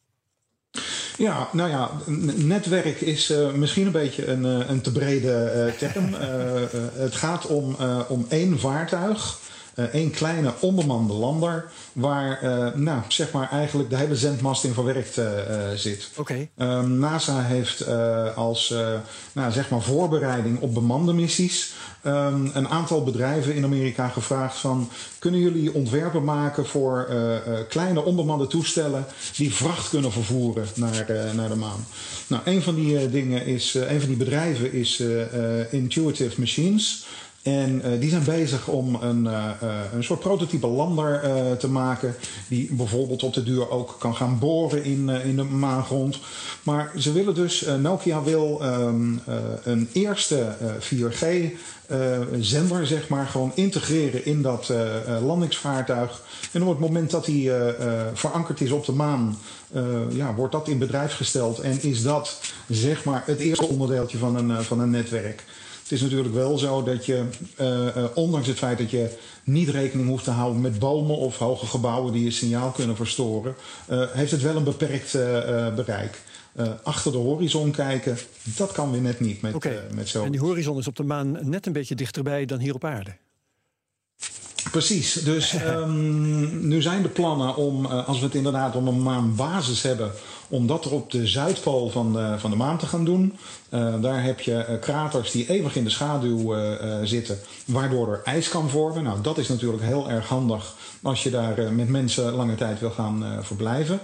Ja, 1.16 1.48
nou 1.52 1.70
ja, 1.70 1.90
netwerk 2.36 3.00
is 3.00 3.30
eh, 3.30 3.52
misschien 3.52 3.86
een 3.86 3.92
beetje 3.92 4.26
een, 4.26 4.44
eh, 4.44 4.68
een 4.68 4.80
te 4.80 4.92
brede 4.92 5.74
term. 5.78 6.14
Het 7.04 7.14
gaat 7.14 7.46
om, 7.46 7.76
om 8.08 8.26
één 8.28 8.58
vaartuig, 8.58 9.38
eh, 9.78 9.84
één 9.84 10.10
kleine 10.10 10.52
onbemande 10.60 11.12
lander, 11.12 11.70
waar 11.92 12.42
eh, 12.42 12.74
nou, 12.74 13.00
zeg 13.08 13.32
maar 13.32 13.50
eigenlijk 13.50 13.90
de 13.90 13.96
hele 13.96 14.16
zendmast 14.16 14.64
in 14.64 14.72
verwerkt 14.72 15.18
eh, 15.18 15.70
eh, 15.72 15.76
zit. 15.78 16.10
Oké. 16.16 16.48
Ehm, 16.56 16.98
NASA 16.98 17.42
heeft 17.42 17.80
eh, 17.80 18.36
als 18.36 18.70
eh, 18.70 18.88
nou, 19.32 19.52
zeg 19.52 19.70
maar 19.70 19.82
voorbereiding 19.82 20.60
op 20.60 20.74
bemande 20.74 21.12
missies 21.12 21.72
ehm, 22.02 22.46
een 22.52 22.68
aantal 22.68 23.04
bedrijven 23.04 23.54
in 23.54 23.64
Amerika 23.64 24.08
gevraagd 24.08 24.56
van 24.58 24.88
kunnen 25.18 25.40
jullie 25.40 25.74
ontwerpen 25.74 26.24
maken 26.24 26.66
voor 26.66 27.06
eh, 27.08 27.36
eh, 27.36 27.42
kleine 27.68 28.04
onbemande 28.04 28.46
toestellen 28.46 29.04
die 29.36 29.54
vracht 29.54 29.88
kunnen 29.88 30.12
vervoeren 30.12 30.66
naar, 30.74 31.08
eh, 31.08 31.32
naar 31.32 31.48
de 31.48 31.54
maan. 31.54 31.86
Nou, 32.26 32.42
een 32.44 32.62
van 32.62 32.74
die 32.74 32.98
eh, 32.98 33.12
dingen 33.12 33.46
is, 33.46 33.74
eh, 33.74 33.90
een 33.90 33.98
van 34.00 34.08
die 34.08 34.18
bedrijven 34.18 34.72
is 34.72 35.00
eh, 35.00 35.60
eh, 35.60 35.72
Intuitive 35.72 36.40
Machines. 36.40 37.06
En 37.42 37.82
eh, 37.82 38.00
die 38.00 38.10
zijn 38.10 38.24
bezig 38.24 38.68
om 38.68 38.94
een, 38.94 39.26
eh, 39.26 39.50
eh, 39.60 39.92
een 39.92 40.04
soort 40.04 40.20
prototype 40.20 40.66
lander 40.66 41.20
te 41.58 41.68
maken. 41.68 42.14
Die 42.48 42.68
bijvoorbeeld 42.72 43.22
op 43.22 43.34
de 43.34 43.42
duur 43.42 43.70
ook 43.70 43.96
kan 43.98 44.16
gaan 44.16 44.38
boren 44.38 44.84
in, 44.84 45.08
in 45.08 45.36
de 45.36 45.44
maangrond. 45.44 46.18
Maar 46.62 46.92
ze 46.98 47.12
willen 47.12 47.34
dus, 47.34 47.66
Nokia 47.80 48.22
wil 48.22 48.58
ehm, 48.62 49.12
eh, 49.26 49.36
een 49.64 49.88
eerste 49.92 50.38
eh, 50.38 50.70
4G-zender, 50.80 52.86
zeg 52.86 53.08
maar, 53.08 53.26
gewoon 53.26 53.52
integreren 53.54 54.24
in 54.24 54.42
dat 54.42 54.72
landingsvaartuig. 55.22 56.22
En 56.52 56.62
op 56.62 56.68
het 56.68 56.78
moment 56.78 57.10
dat 57.10 57.24
die 57.24 57.50
verankerd 58.14 58.60
is 58.60 58.70
op 58.70 58.86
de 58.86 58.92
maan, 58.92 59.38
ja, 60.10 60.34
wordt 60.34 60.52
dat 60.52 60.68
in 60.68 60.78
bedrijf 60.78 61.14
gesteld. 61.14 61.58
En 61.58 61.82
is 61.82 62.02
dat, 62.02 62.40
zeg 62.68 63.04
maar, 63.04 63.22
het 63.26 63.38
eerste 63.38 63.66
onderdeeltje 63.66 64.18
van 64.18 64.36
een, 64.36 64.64
van 64.64 64.80
een 64.80 64.90
netwerk. 64.90 65.44
Het 65.88 65.96
is 65.96 66.02
natuurlijk 66.02 66.34
wel 66.34 66.58
zo 66.58 66.82
dat 66.82 67.06
je, 67.06 67.24
eh, 67.56 67.96
eh, 67.96 68.04
ondanks 68.14 68.46
het 68.46 68.58
feit 68.58 68.78
dat 68.78 68.90
je 68.90 69.16
niet 69.44 69.68
rekening 69.68 70.08
hoeft 70.08 70.24
te 70.24 70.30
houden 70.30 70.60
met 70.60 70.78
bomen 70.78 71.16
of 71.16 71.38
hoge 71.38 71.66
gebouwen 71.66 72.12
die 72.12 72.24
je 72.24 72.30
signaal 72.30 72.70
kunnen 72.70 72.96
verstoren, 72.96 73.54
eh, 73.86 74.02
heeft 74.10 74.30
het 74.30 74.42
wel 74.42 74.56
een 74.56 74.64
beperkt 74.64 75.12
bereik. 75.74 76.20
Achter 76.82 77.12
de 77.12 77.18
horizon 77.18 77.70
kijken, 77.70 78.18
dat 78.42 78.72
kan 78.72 78.90
weer 78.90 79.00
net 79.00 79.20
niet 79.20 79.40
met, 79.40 79.68
met 79.94 80.08
zo. 80.08 80.24
En 80.24 80.30
die 80.30 80.40
horizon 80.40 80.78
is 80.78 80.86
op 80.86 80.96
de 80.96 81.04
maan 81.04 81.38
net 81.42 81.66
een 81.66 81.72
beetje 81.72 81.94
dichterbij 81.94 82.44
dan 82.44 82.58
hier 82.58 82.74
op 82.74 82.84
aarde. 82.84 83.16
Precies. 84.70 85.12
Dus 85.12 85.54
ehm, 85.54 86.68
nu 86.68 86.82
zijn 86.82 87.02
de 87.02 87.08
plannen 87.08 87.56
om, 87.56 87.86
als 87.86 88.18
we 88.18 88.24
het 88.24 88.34
inderdaad 88.34 88.76
om 88.76 88.88
een 88.88 89.02
maanbasis 89.02 89.82
hebben, 89.82 90.12
om 90.48 90.66
dat 90.66 90.84
er 90.84 90.92
op 90.92 91.10
de 91.10 91.26
zuidpool 91.26 91.90
van 91.90 92.12
de, 92.12 92.34
van 92.38 92.50
de 92.50 92.56
maan 92.56 92.78
te 92.78 92.86
gaan 92.86 93.04
doen. 93.04 93.38
Eh, 93.68 94.00
daar 94.00 94.22
heb 94.22 94.40
je 94.40 94.54
eh, 94.54 94.80
kraters 94.80 95.30
die 95.30 95.50
eeuwig 95.50 95.76
in 95.76 95.84
de 95.84 95.90
schaduw 95.90 96.54
eh, 96.54 96.98
zitten, 97.02 97.38
waardoor 97.64 98.12
er 98.12 98.20
ijs 98.24 98.48
kan 98.48 98.70
vormen. 98.70 99.02
Nou, 99.02 99.20
dat 99.20 99.38
is 99.38 99.48
natuurlijk 99.48 99.82
heel 99.82 100.10
erg 100.10 100.28
handig 100.28 100.74
als 101.02 101.22
je 101.22 101.30
daar 101.30 101.72
met 101.72 101.88
mensen 101.88 102.32
lange 102.32 102.54
tijd 102.54 102.80
wil 102.80 102.90
gaan 102.90 103.38
verblijven. 103.42 104.00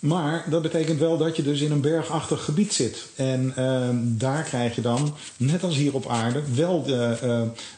Maar 0.00 0.44
dat 0.50 0.62
betekent 0.62 0.98
wel 0.98 1.16
dat 1.16 1.36
je 1.36 1.42
dus 1.42 1.60
in 1.60 1.70
een 1.72 1.80
bergachtig 1.80 2.44
gebied 2.44 2.72
zit. 2.72 3.06
En 3.16 3.52
eh, 3.56 3.88
daar 4.02 4.42
krijg 4.42 4.74
je 4.74 4.80
dan, 4.80 5.14
net 5.36 5.62
als 5.62 5.76
hier 5.76 5.94
op 5.94 6.06
aarde, 6.08 6.42
wel 6.54 6.82
de, 6.82 7.16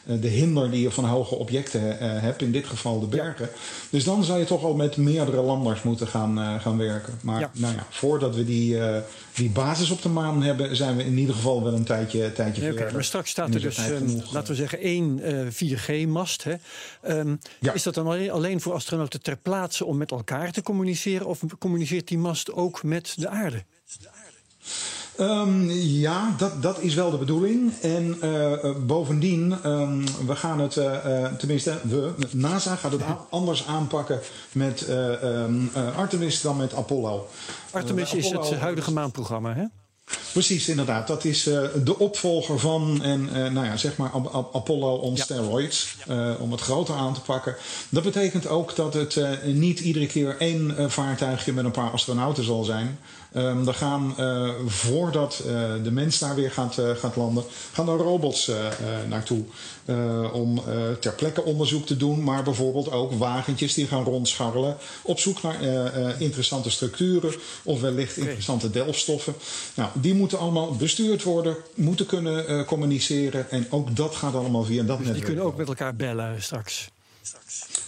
eh, 0.05 0.15
de 0.21 0.27
hinder 0.27 0.71
die 0.71 0.81
je 0.81 0.91
van 0.91 1.05
hoge 1.05 1.35
objecten 1.35 1.99
eh, 1.99 2.21
hebt. 2.21 2.41
In 2.41 2.51
dit 2.51 2.65
geval 2.65 2.99
de 2.99 3.05
bergen. 3.05 3.49
Dus 3.89 4.03
dan 4.03 4.23
zou 4.23 4.39
je 4.39 4.45
toch 4.45 4.63
al 4.63 4.73
met 4.73 4.97
meerdere 4.97 5.41
landers 5.41 5.81
moeten 5.83 6.07
gaan, 6.07 6.39
eh, 6.39 6.61
gaan 6.61 6.77
werken. 6.77 7.13
Maar 7.21 7.39
Ja. 7.39 7.51
nou 7.53 7.73
ja, 7.73 7.85
voordat 7.89 8.35
we 8.35 8.45
die, 8.45 8.77
die 9.35 9.49
basis 9.49 9.89
op 9.91 10.01
de 10.01 10.09
maan 10.09 10.43
hebben, 10.43 10.75
zijn 10.75 10.97
we 10.97 11.03
in 11.05 11.17
ieder 11.17 11.35
geval 11.35 11.63
wel 11.63 11.73
een 11.73 11.83
tijdje, 11.83 12.33
tijdje 12.33 12.73
Nee, 12.73 12.91
maar 12.93 13.03
straks 13.03 13.29
staat 13.29 13.53
er 13.53 13.61
dus, 13.61 13.77
ehm, 13.77 13.95
genoeg, 13.97 14.33
laten 14.33 14.49
we 14.49 14.55
zeggen, 14.55 14.79
één 14.79 15.19
eh, 15.19 15.47
4G-mast. 15.49 16.43
hè. 16.43 16.53
Ehm, 17.01 17.35
Ja. 17.59 17.73
Is 17.73 17.83
dat 17.83 17.93
dan 17.93 18.05
alleen, 18.05 18.31
alleen 18.31 18.61
voor 18.61 18.73
astronauten 18.73 19.21
ter 19.21 19.37
plaatse 19.37 19.85
om 19.85 19.97
met 19.97 20.11
elkaar 20.11 20.51
te 20.51 20.61
communiceren? 20.63 21.25
Of 21.27 21.39
communiceert 21.59 22.09
die 22.11 22.19
mast 22.19 22.51
ook 22.53 22.83
met 22.83 23.13
de 23.17 23.29
aarde? 23.29 23.63
Ehm, 25.17 25.69
ja, 25.69 26.35
dat, 26.37 26.61
dat 26.61 26.79
is 26.79 26.93
wel 26.95 27.11
de 27.11 27.17
bedoeling. 27.17 27.73
En 27.81 28.17
eh, 28.21 28.53
eh, 28.53 28.75
bovendien, 28.77 29.51
ehm, 29.63 30.05
we 30.25 30.35
gaan 30.35 30.59
het, 30.59 30.77
eh, 30.77 31.25
tenminste, 31.25 31.79
we, 31.83 32.13
NASA 32.31 32.75
gaat 32.75 32.91
het 32.91 33.01
anders 33.29 33.67
aanpakken 33.67 34.19
met 34.51 34.81
eh, 34.81 35.23
ehm, 35.23 35.67
eh, 35.73 35.97
Artemis 35.97 36.41
dan 36.41 36.57
met 36.57 36.73
Apollo. 36.73 37.27
Artemis 37.71 38.13
is 38.13 38.29
het 38.29 38.55
huidige 38.55 38.91
maanprogramma, 38.91 39.53
hè? 39.53 39.65
Precies, 40.31 40.67
inderdaad. 40.67 41.07
Dat 41.07 41.25
is 41.25 41.47
uh, 41.47 41.61
de 41.83 41.99
opvolger 41.99 42.59
van 42.59 43.03
en 43.03 43.29
uh, 43.33 43.49
nou 43.49 43.65
ja, 43.65 43.77
zeg 43.77 43.97
maar 43.97 44.11
Apollo 44.51 44.95
on 44.95 45.15
ja. 45.15 45.23
steroids. 45.23 45.95
Uh, 46.09 46.31
om 46.39 46.51
het 46.51 46.61
groter 46.61 46.95
aan 46.95 47.13
te 47.13 47.21
pakken. 47.21 47.55
Dat 47.89 48.03
betekent 48.03 48.47
ook 48.47 48.75
dat 48.75 48.93
het 48.93 49.19
niet 49.45 49.79
iedere 49.79 50.05
keer 50.07 50.35
één 50.39 50.91
vaartuigje 50.91 51.53
met 51.53 51.65
een 51.65 51.71
paar 51.71 51.91
astronauten 51.91 52.43
zal 52.43 52.63
zijn. 52.63 52.99
Um, 53.35 53.67
er 53.67 53.73
gaan 53.73 54.15
voordat 54.65 55.43
de 55.83 55.91
mens 55.91 56.19
daar 56.19 56.35
weer 56.35 56.51
gaat, 56.51 56.77
gaat 56.95 57.15
landen, 57.15 57.43
gaan 57.71 57.89
er 57.89 57.97
robots 57.97 58.51
naartoe. 59.09 59.43
om 60.33 60.63
ter 60.99 61.13
plekke 61.13 61.43
onderzoek 61.43 61.85
te 61.85 61.97
doen, 61.97 62.23
maar 62.23 62.43
bijvoorbeeld 62.43 62.91
ook 62.91 63.13
wagentjes 63.13 63.73
die 63.73 63.87
gaan 63.87 64.03
rondscharrelen. 64.03 64.77
Op 65.01 65.19
zoek 65.19 65.41
naar 65.41 65.61
interessante 66.21 66.69
structuren 66.69 67.33
of 67.63 67.81
wellicht 67.81 68.17
interessante 68.17 68.69
delfstoffen. 68.69 69.35
Nou, 69.73 69.89
die 70.01 70.13
moeten 70.13 70.39
allemaal 70.39 70.75
bestuurd 70.75 71.23
worden, 71.23 71.55
moeten 71.75 72.05
kunnen 72.05 72.51
uh, 72.51 72.65
communiceren. 72.65 73.51
En 73.51 73.65
ook 73.69 73.95
dat 73.95 74.15
gaat 74.15 74.35
allemaal 74.35 74.63
via 74.63 74.83
dat 74.83 74.97
dus 74.97 74.97
netwerk. 74.97 75.15
Die 75.15 75.25
kunnen 75.25 75.43
ook 75.43 75.57
met 75.57 75.67
elkaar 75.67 75.95
bellen 75.95 76.43
straks. 76.43 76.89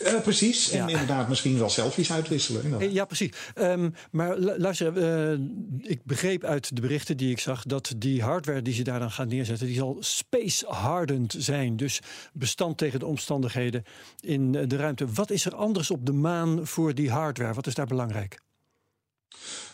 Uh, 0.01 0.21
precies, 0.21 0.71
en 0.71 0.77
ja. 0.77 0.87
inderdaad 0.87 1.29
misschien 1.29 1.57
wel 1.57 1.69
selfies 1.69 2.11
uitwisselen. 2.11 2.63
Inderdaad. 2.63 2.91
Ja, 2.91 3.05
precies. 3.05 3.31
Um, 3.55 3.93
maar 4.11 4.37
luister, 4.37 4.97
uh, 5.31 5.39
ik 5.79 6.03
begreep 6.03 6.43
uit 6.43 6.75
de 6.75 6.81
berichten 6.81 7.17
die 7.17 7.31
ik 7.31 7.39
zag... 7.39 7.63
dat 7.63 7.93
die 7.97 8.21
hardware 8.21 8.61
die 8.61 8.73
ze 8.73 8.83
daar 8.83 8.99
dan 8.99 9.11
gaan 9.11 9.27
neerzetten... 9.27 9.67
die 9.67 9.75
zal 9.75 9.97
space-hardened 9.99 11.35
zijn. 11.37 11.77
Dus 11.77 11.99
bestand 12.33 12.77
tegen 12.77 12.99
de 12.99 13.05
omstandigheden 13.05 13.83
in 14.19 14.51
de 14.51 14.75
ruimte. 14.75 15.07
Wat 15.13 15.29
is 15.29 15.45
er 15.45 15.55
anders 15.55 15.91
op 15.91 16.05
de 16.05 16.13
maan 16.13 16.67
voor 16.67 16.93
die 16.95 17.11
hardware? 17.11 17.53
Wat 17.53 17.67
is 17.67 17.73
daar 17.73 17.87
belangrijk? 17.87 18.39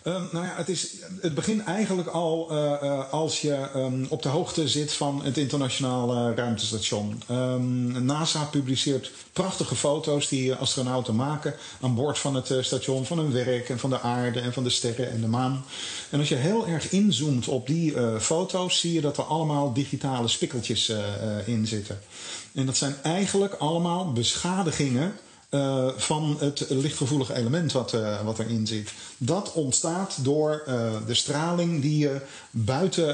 Um, 0.04 0.28
nou 0.32 0.46
ja, 0.46 0.54
het, 0.56 0.70
is, 0.70 0.88
het 1.22 1.36
begint 1.36 1.64
eigenlijk 1.64 2.08
al 2.08 2.48
uh, 2.52 2.74
uh, 2.84 3.14
als 3.14 3.42
je 3.42 3.68
um, 3.76 4.06
op 4.10 4.22
de 4.22 4.30
hoogte 4.30 4.68
zit 4.68 4.94
van 4.94 5.24
het 5.24 5.38
internationale 5.38 6.34
ruimtestation. 6.34 7.22
Um, 7.32 8.06
NASA 8.06 8.44
publiceert 8.44 9.12
prachtige 9.34 9.76
foto's 9.76 10.28
die 10.28 10.54
astronauten 10.54 11.16
maken 11.16 11.56
aan 11.82 11.96
boord 11.96 12.20
van 12.20 12.36
het 12.36 12.50
uh, 12.50 12.64
station, 12.64 13.06
van 13.06 13.18
hun 13.18 13.32
werk 13.32 13.70
en 13.70 13.80
van 13.80 13.90
de 13.90 14.00
aarde 14.00 14.40
en 14.40 14.54
van 14.54 14.64
de 14.64 14.70
sterren 14.70 15.12
en 15.12 15.22
de 15.22 15.28
maan. 15.28 15.66
En 16.10 16.20
als 16.20 16.30
je 16.30 16.36
heel 16.36 16.68
erg 16.68 16.90
inzoomt 16.90 17.48
op 17.48 17.68
die 17.68 17.94
foto's, 18.20 18.80
zie 18.80 18.94
je 18.94 19.02
dat 19.02 19.18
er 19.18 19.24
allemaal 19.24 19.74
digitale 19.74 20.28
spikkeltjes 20.28 20.92
in 21.46 21.68
zitten. 21.68 22.00
En 22.54 22.66
dat 22.66 22.78
zijn 22.78 22.96
eigenlijk 23.04 23.54
allemaal 23.54 24.12
beschadigingen 24.12 25.14
uh, 25.50 25.88
van 25.96 26.38
het 26.40 26.66
lichtgevoelige 26.70 27.34
element 27.36 27.72
wat, 27.72 27.94
uh, 27.94 28.22
wat 28.22 28.40
erin 28.40 28.68
zit. 28.68 28.92
Dat 29.18 29.54
ontstaat 29.54 30.18
door 30.24 30.64
uh, 30.68 30.92
de 31.06 31.14
straling 31.14 31.82
die 31.82 31.98
je 31.98 32.22
buiten 32.52 33.08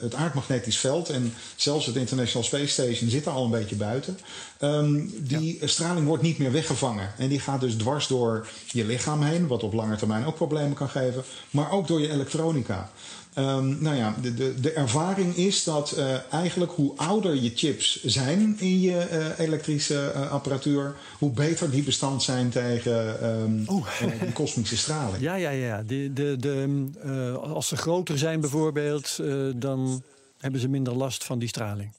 het 0.00 0.14
aardmagnetisch 0.14 0.78
veld 0.78 1.08
en 1.08 1.34
zelfs 1.56 1.86
het 1.86 1.96
International 1.96 2.46
Space 2.46 2.66
Station 2.66 3.10
zit 3.10 3.26
er 3.26 3.32
al 3.32 3.44
een 3.44 3.50
beetje 3.50 3.76
buiten. 3.76 4.18
Um, 4.60 5.12
die 5.18 5.58
ja. 5.60 5.66
straling 5.66 6.06
wordt 6.06 6.22
niet 6.22 6.38
meer 6.38 6.52
weggevangen 6.52 7.12
en 7.18 7.28
die 7.28 7.40
gaat 7.40 7.60
dus 7.60 7.74
dwars 7.74 8.06
door 8.06 8.46
je 8.66 8.84
lichaam 8.84 9.22
heen, 9.22 9.46
wat 9.46 9.62
op 9.62 9.72
lange 9.72 9.96
termijn 9.96 10.26
ook 10.26 10.34
problemen 10.34 10.74
kan 10.74 10.88
geven, 10.88 11.24
maar 11.50 11.70
ook 11.70 11.86
door 11.86 12.00
je 12.00 12.10
elektronica. 12.10 12.90
Um, 13.38 13.82
nou 13.82 13.96
ja, 13.96 14.14
de, 14.22 14.34
de, 14.34 14.60
de 14.60 14.72
ervaring 14.72 15.36
is 15.36 15.64
dat 15.64 15.94
uh, 15.98 16.32
eigenlijk 16.32 16.72
hoe 16.72 16.92
ouder 16.96 17.34
je 17.34 17.52
chips 17.54 18.04
zijn 18.04 18.56
in 18.58 18.80
je 18.80 19.08
uh, 19.12 19.46
elektrische 19.46 20.12
uh, 20.14 20.30
apparatuur, 20.30 20.96
hoe 21.18 21.30
beter 21.30 21.70
die 21.70 21.82
bestand 21.82 22.22
zijn 22.22 22.50
tegen 22.50 23.26
um, 23.26 23.62
oh. 23.66 23.86
die 24.20 24.32
kosmische 24.32 24.76
straling. 24.76 25.22
Ja, 25.22 25.34
ja, 25.34 25.50
ja. 25.50 25.82
De, 25.82 26.12
de, 26.12 26.36
de, 26.36 27.38
als 27.42 27.68
ze 27.68 27.76
groter 27.76 28.18
zijn 28.18 28.40
bijvoorbeeld, 28.40 29.18
dan 29.56 30.02
hebben 30.38 30.60
ze 30.60 30.68
minder 30.68 30.94
last 30.94 31.24
van 31.24 31.38
die 31.38 31.48
straling. 31.48 31.92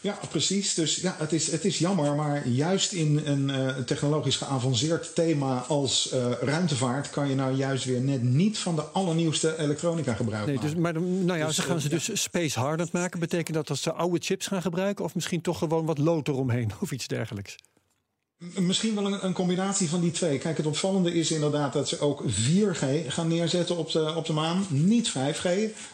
Ja, 0.00 0.18
precies. 0.30 0.74
Dus 0.74 0.96
ja, 0.96 1.14
het 1.18 1.32
is, 1.32 1.50
het 1.50 1.64
is 1.64 1.78
jammer, 1.78 2.14
maar 2.14 2.48
juist 2.48 2.92
in 2.92 3.20
een 3.24 3.48
uh, 3.48 3.76
technologisch 3.76 4.36
geavanceerd 4.36 5.14
thema 5.14 5.58
als 5.58 6.12
uh, 6.14 6.30
ruimtevaart 6.40 7.10
kan 7.10 7.28
je 7.28 7.34
nou 7.34 7.54
juist 7.54 7.84
weer 7.84 8.00
net 8.00 8.22
niet 8.22 8.58
van 8.58 8.76
de 8.76 8.82
allernieuwste 8.82 9.58
elektronica 9.58 10.14
gebruiken. 10.14 10.52
Nee, 10.52 10.62
dus, 10.62 10.74
maar 10.74 11.00
nou 11.00 11.38
ja, 11.38 11.46
dus, 11.46 11.54
ze 11.54 11.62
gaan 11.62 11.80
ze 11.80 11.88
dus 11.88 12.06
ja. 12.06 12.14
space 12.14 12.58
hardened 12.58 12.92
maken. 12.92 13.20
Betekent 13.20 13.56
dat 13.56 13.66
dat 13.66 13.78
ze 13.78 13.92
oude 13.92 14.18
chips 14.20 14.46
gaan 14.46 14.62
gebruiken 14.62 15.04
of 15.04 15.14
misschien 15.14 15.40
toch 15.40 15.58
gewoon 15.58 15.86
wat 15.86 15.98
lood 15.98 16.28
eromheen 16.28 16.70
of 16.82 16.90
iets 16.90 17.06
dergelijks? 17.06 17.56
Misschien 18.38 18.94
wel 18.94 19.06
een, 19.06 19.24
een, 19.24 19.32
combinatie 19.32 19.88
van 19.88 20.00
die 20.00 20.10
twee. 20.10 20.38
Kijk, 20.38 20.56
het 20.56 20.66
opvallende 20.66 21.14
is 21.14 21.30
inderdaad 21.30 21.72
dat 21.72 21.88
ze 21.88 22.00
ook 22.00 22.22
4G 22.22 23.06
gaan 23.08 23.28
neerzetten 23.28 23.76
op 23.76 23.92
de, 23.92 24.14
op 24.14 24.26
de 24.26 24.32
maan. 24.32 24.66
Niet 24.68 25.10
5G. 25.10 25.48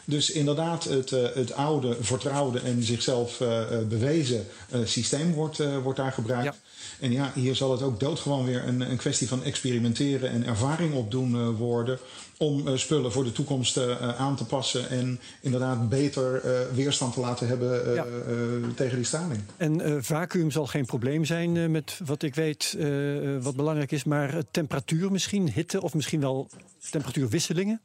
Dus 0.05 0.31
inderdaad 0.31 0.83
het, 0.83 1.11
uh, 1.11 1.27
het 1.33 1.53
oude, 1.53 1.97
vertrouwde 1.99 2.59
en 2.59 2.83
zichzelf 2.83 3.39
uh, 3.39 3.63
bewezen 3.89 4.45
uh, 4.73 4.79
systeem 4.83 5.33
wordt, 5.33 5.81
wordt 5.83 5.99
daar 5.99 6.11
gebruikt. 6.11 6.43
Ja. 6.43 6.55
En 6.99 7.11
ja, 7.11 7.31
hier 7.35 7.55
zal 7.55 7.71
het 7.71 7.81
ook 7.81 7.99
doodgewoon 7.99 8.45
weer 8.45 8.67
een, 8.67 8.81
een 8.81 8.97
kwestie 8.97 9.27
van 9.27 9.43
experimenteren 9.43 10.29
en 10.29 10.45
ervaring 10.45 10.93
opdoen 10.93 11.55
worden 11.55 11.99
om 12.37 12.67
uh, 12.67 12.77
spullen 12.77 13.11
voor 13.11 13.23
de 13.23 13.31
toekomst 13.31 13.77
uh, 13.77 14.19
aan 14.19 14.35
te 14.35 14.45
passen 14.45 14.89
en 14.89 15.19
inderdaad 15.41 15.89
beter 15.89 16.41
weerstand 16.73 17.13
te 17.13 17.19
laten 17.19 17.47
hebben 17.47 17.93
ja. 17.93 18.05
tegen 18.75 18.95
die 18.95 19.05
straling. 19.05 19.41
En 19.57 20.03
vacuüm 20.03 20.51
zal 20.51 20.67
geen 20.67 20.85
probleem 20.85 21.25
zijn 21.25 21.71
met 21.71 21.99
wat 22.05 22.23
ik 22.23 22.35
weet 22.35 22.77
wat 23.41 23.55
belangrijk 23.55 23.91
is, 23.91 24.03
maar 24.03 24.43
temperatuur 24.51 25.11
misschien, 25.11 25.51
hitte 25.51 25.81
of 25.81 25.93
misschien 25.93 26.19
wel 26.19 26.49
temperatuurwisselingen? 26.91 27.81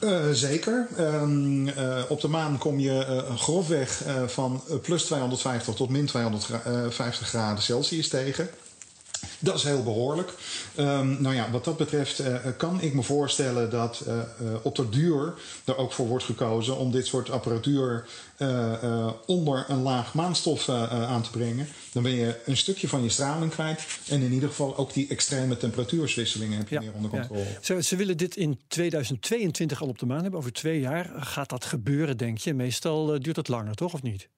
Uh, 0.00 0.30
zeker. 0.32 0.88
Uh, 0.98 2.02
op 2.08 2.20
de 2.20 2.28
maan 2.28 2.58
kom 2.58 2.78
je 2.78 3.24
grofweg 3.36 4.02
van 4.26 4.62
plus 4.82 5.04
250 5.04 5.74
tot 5.74 5.90
min 5.90 6.06
250 6.06 7.28
graden 7.28 7.62
Celsius 7.62 8.08
tegen. 8.08 8.48
Dat 9.46 9.54
is 9.54 9.62
heel 9.62 9.82
behoorlijk. 9.82 10.32
Um, 10.78 11.22
nou 11.22 11.34
ja, 11.34 11.50
wat 11.50 11.64
dat 11.64 11.76
betreft 11.76 12.20
uh, 12.20 12.36
kan 12.56 12.80
ik 12.80 12.94
me 12.94 13.02
voorstellen 13.02 13.70
dat 13.70 14.04
uh, 14.06 14.14
uh, 14.14 14.54
op 14.62 14.74
de 14.76 14.88
duur 14.88 15.34
er 15.64 15.76
ook 15.76 15.92
voor 15.92 16.06
wordt 16.06 16.24
gekozen 16.24 16.76
om 16.76 16.90
dit 16.90 17.06
soort 17.06 17.30
apparatuur 17.30 18.08
onder 19.26 19.64
een 19.68 19.82
laag 19.82 20.14
maanstof 20.14 20.68
aan 20.68 21.22
te 21.22 21.30
brengen. 21.30 21.68
Dan 21.92 22.02
ben 22.02 22.12
je 22.12 22.40
een 22.44 22.56
stukje 22.56 22.88
van 22.88 23.02
je 23.02 23.08
straling 23.08 23.50
kwijt. 23.50 23.86
En 24.08 24.22
in 24.22 24.32
ieder 24.32 24.48
geval 24.48 24.76
ook 24.76 24.92
die 24.92 25.08
extreme 25.08 25.56
temperatuurswisselingen 25.56 26.58
heb 26.58 26.68
je 26.68 26.74
ja, 26.74 26.80
meer 26.80 26.92
onder 26.92 27.10
controle. 27.10 27.40
Ja. 27.40 27.58
Ze, 27.60 27.82
ze, 27.82 27.96
willen 27.96 28.16
dit 28.16 28.36
in 28.36 28.60
2022 28.68 29.82
al 29.82 29.88
op 29.88 29.98
de 29.98 30.06
maan 30.06 30.22
hebben. 30.22 30.40
Over 30.40 30.52
twee 30.52 30.80
jaar 30.80 31.10
gaat 31.16 31.48
dat 31.48 31.64
gebeuren, 31.64 32.16
denk 32.16 32.38
je. 32.38 32.54
Meestal 32.54 33.20
duurt 33.20 33.36
het 33.36 33.48
langer, 33.48 33.74
toch? 33.74 33.94
Of 33.94 34.02
niet? 34.02 34.28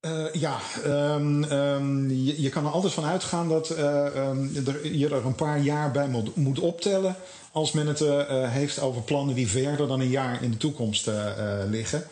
Uh, 0.00 0.32
ja, 0.32 0.58
um, 0.86 1.44
um, 1.44 2.10
je, 2.10 2.48
kan 2.48 2.64
er 2.66 2.70
altijd 2.70 2.92
van 2.92 3.04
uitgaan 3.04 3.48
dat 3.48 3.70
um, 3.70 4.50
er, 4.66 4.96
je 4.96 5.08
er 5.08 5.26
een 5.26 5.34
paar 5.34 5.60
jaar 5.60 5.90
bij 5.90 6.08
moet, 6.34 6.58
optellen. 6.58 7.16
als 7.52 7.72
men 7.72 7.86
het 7.86 8.00
uh, 8.00 8.22
heeft 8.28 8.80
over 8.80 9.02
plannen 9.02 9.34
die 9.34 9.48
verder 9.48 9.88
dan 9.88 10.00
een 10.00 10.08
jaar 10.08 10.42
in 10.42 10.50
de 10.50 10.56
toekomst 10.56 11.10
liggen. 11.68 12.06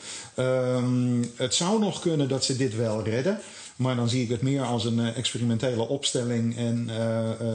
het 1.37 1.55
zou 1.55 1.79
nog 1.81 2.01
kunnen 2.01 2.29
dat 2.29 2.44
ze 2.44 2.57
dit 2.57 2.77
wel 2.77 3.03
redden. 3.03 3.40
Maar 3.76 3.96
dan 3.96 4.08
zie 4.08 4.22
ik 4.22 4.28
het 4.28 4.42
meer 4.42 4.62
als 4.62 4.84
een 4.84 5.14
experimentele 5.14 5.88
opstelling 5.88 6.56
en 6.56 6.90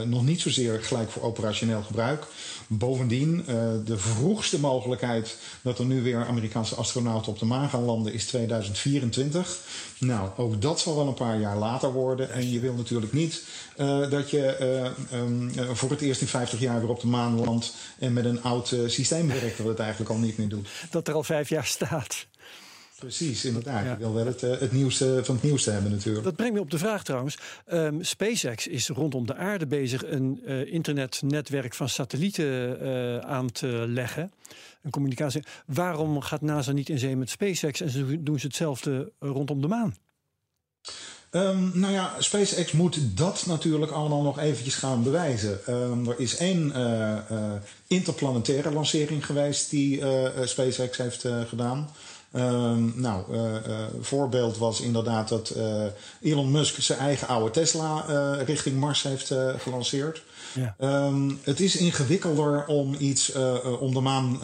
nog 0.08 0.24
niet 0.24 0.40
zozeer 0.40 0.82
gelijk 0.82 1.10
voor 1.10 1.22
operationeel 1.22 1.82
gebruik. 1.82 2.26
Bovendien, 2.66 3.44
de 3.84 3.98
vroegste 3.98 4.60
mogelijkheid 4.60 5.36
dat 5.62 5.78
er 5.78 5.84
nu 5.84 6.02
weer 6.02 6.26
Amerikaanse 6.26 6.74
astronauten 6.74 7.32
op 7.32 7.38
de 7.38 7.44
maan 7.44 7.68
gaan 7.68 7.84
landen 7.84 8.12
is 8.12 8.26
2024. 8.26 9.58
Nou, 9.98 10.30
ook 10.36 10.62
dat 10.62 10.80
zal 10.80 10.96
wel 10.96 11.06
een 11.06 11.14
paar 11.14 11.40
jaar 11.40 11.56
later 11.56 11.92
worden. 11.92 12.30
En 12.30 12.50
je 12.50 12.60
wil 12.60 12.74
natuurlijk 12.74 13.12
niet 13.12 13.44
dat 14.10 14.30
je 14.30 14.56
um, 15.14 15.52
voor 15.72 15.90
het 15.90 16.00
eerst 16.00 16.20
in 16.20 16.26
50 16.26 16.60
jaar 16.60 16.80
weer 16.80 16.90
op 16.90 17.00
de 17.00 17.06
maan 17.06 17.44
landt 17.44 17.74
en 17.98 18.12
met 18.12 18.24
een 18.24 18.42
oud 18.42 18.74
systeem 18.86 19.28
werkt 19.28 19.56
dat 19.56 19.66
het 19.66 19.78
eigenlijk 19.78 20.10
al 20.10 20.18
niet 20.18 20.38
meer 20.38 20.48
doet. 20.48 20.68
Dat 20.90 21.08
er 21.08 21.14
al 21.14 21.22
vijf 21.22 21.48
jaar 21.48 21.66
staat. 21.66 22.26
Precies, 23.00 23.44
inderdaad. 23.44 23.84
Ja. 23.84 23.90
Je 23.90 23.98
wil 23.98 24.14
wel 24.14 24.26
het, 24.26 24.40
het 24.40 24.72
nieuwste 24.72 25.20
van 25.24 25.34
het 25.34 25.44
nieuwste 25.44 25.70
hebben 25.70 25.90
natuurlijk. 25.90 26.24
Dat 26.24 26.36
brengt 26.36 26.54
me 26.54 26.60
op 26.60 26.70
de 26.70 26.78
vraag 26.78 27.04
trouwens. 27.04 27.38
Um, 27.72 28.04
SpaceX 28.04 28.66
is 28.66 28.88
rondom 28.88 29.26
de 29.26 29.34
aarde 29.34 29.66
bezig 29.66 30.06
een 30.06 30.46
internetnetwerk 30.66 31.74
van 31.74 31.88
satellieten 31.88 33.24
aan 33.26 33.52
te 33.52 33.84
leggen 33.88 34.32
een 34.82 34.90
communicatie. 34.90 35.42
Waarom 35.66 36.20
gaat 36.20 36.40
NASA 36.40 36.72
niet 36.72 36.88
in 36.88 36.98
zee 36.98 37.16
met 37.16 37.30
SpaceX 37.30 37.80
en 37.80 37.90
ze 37.90 38.22
doen 38.22 38.40
ze 38.40 38.46
hetzelfde 38.46 39.12
rondom 39.18 39.60
de 39.60 39.68
maan? 39.68 39.96
Um, 41.30 41.70
nou 41.74 41.92
ja, 41.92 42.14
SpaceX 42.18 42.72
moet 42.72 43.16
dat 43.16 43.44
natuurlijk 43.46 43.92
allemaal 43.92 44.22
nog 44.22 44.38
eventjes 44.38 44.74
gaan 44.74 45.02
bewijzen. 45.02 45.58
Um, 45.68 46.08
er 46.08 46.20
is 46.20 46.36
één 46.36 46.68
uh, 46.68 47.18
interplanetaire 47.86 48.72
lancering 48.72 49.26
geweest 49.26 49.70
die 49.70 50.02
SpaceX 50.44 50.96
heeft 50.96 51.26
gedaan. 51.46 51.90
Ehm, 52.32 53.00
nou, 53.00 53.24
voorbeeld 54.00 54.58
was 54.58 54.80
inderdaad 54.80 55.28
dat 55.28 55.54
Elon 56.22 56.50
Musk 56.50 56.80
zijn 56.80 56.98
eigen 56.98 57.28
oude 57.28 57.50
Tesla 57.50 58.00
richting 58.44 58.76
Mars 58.76 59.02
heeft 59.02 59.34
gelanceerd. 59.58 60.22
Ja. 60.54 60.74
Ehm, 60.78 61.30
het 61.42 61.60
is 61.60 61.76
ingewikkelder 61.76 62.66
om 62.66 62.94
iets 62.98 63.32
om 63.80 63.94
de 63.94 64.00
maan 64.00 64.38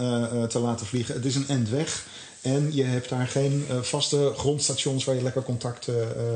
te 0.49 0.59
laten 0.59 0.87
vliegen. 0.87 1.15
Het 1.15 1.25
is 1.25 1.35
een 1.35 1.49
endweg. 1.49 2.07
En 2.41 2.75
je 2.75 2.83
hebt 2.85 3.09
daar 3.09 3.27
geen 3.27 3.65
vaste 3.83 4.33
grondstations 4.37 5.05
waar 5.05 5.15
je 5.15 5.23
lekker 5.23 5.43
contact 5.43 5.89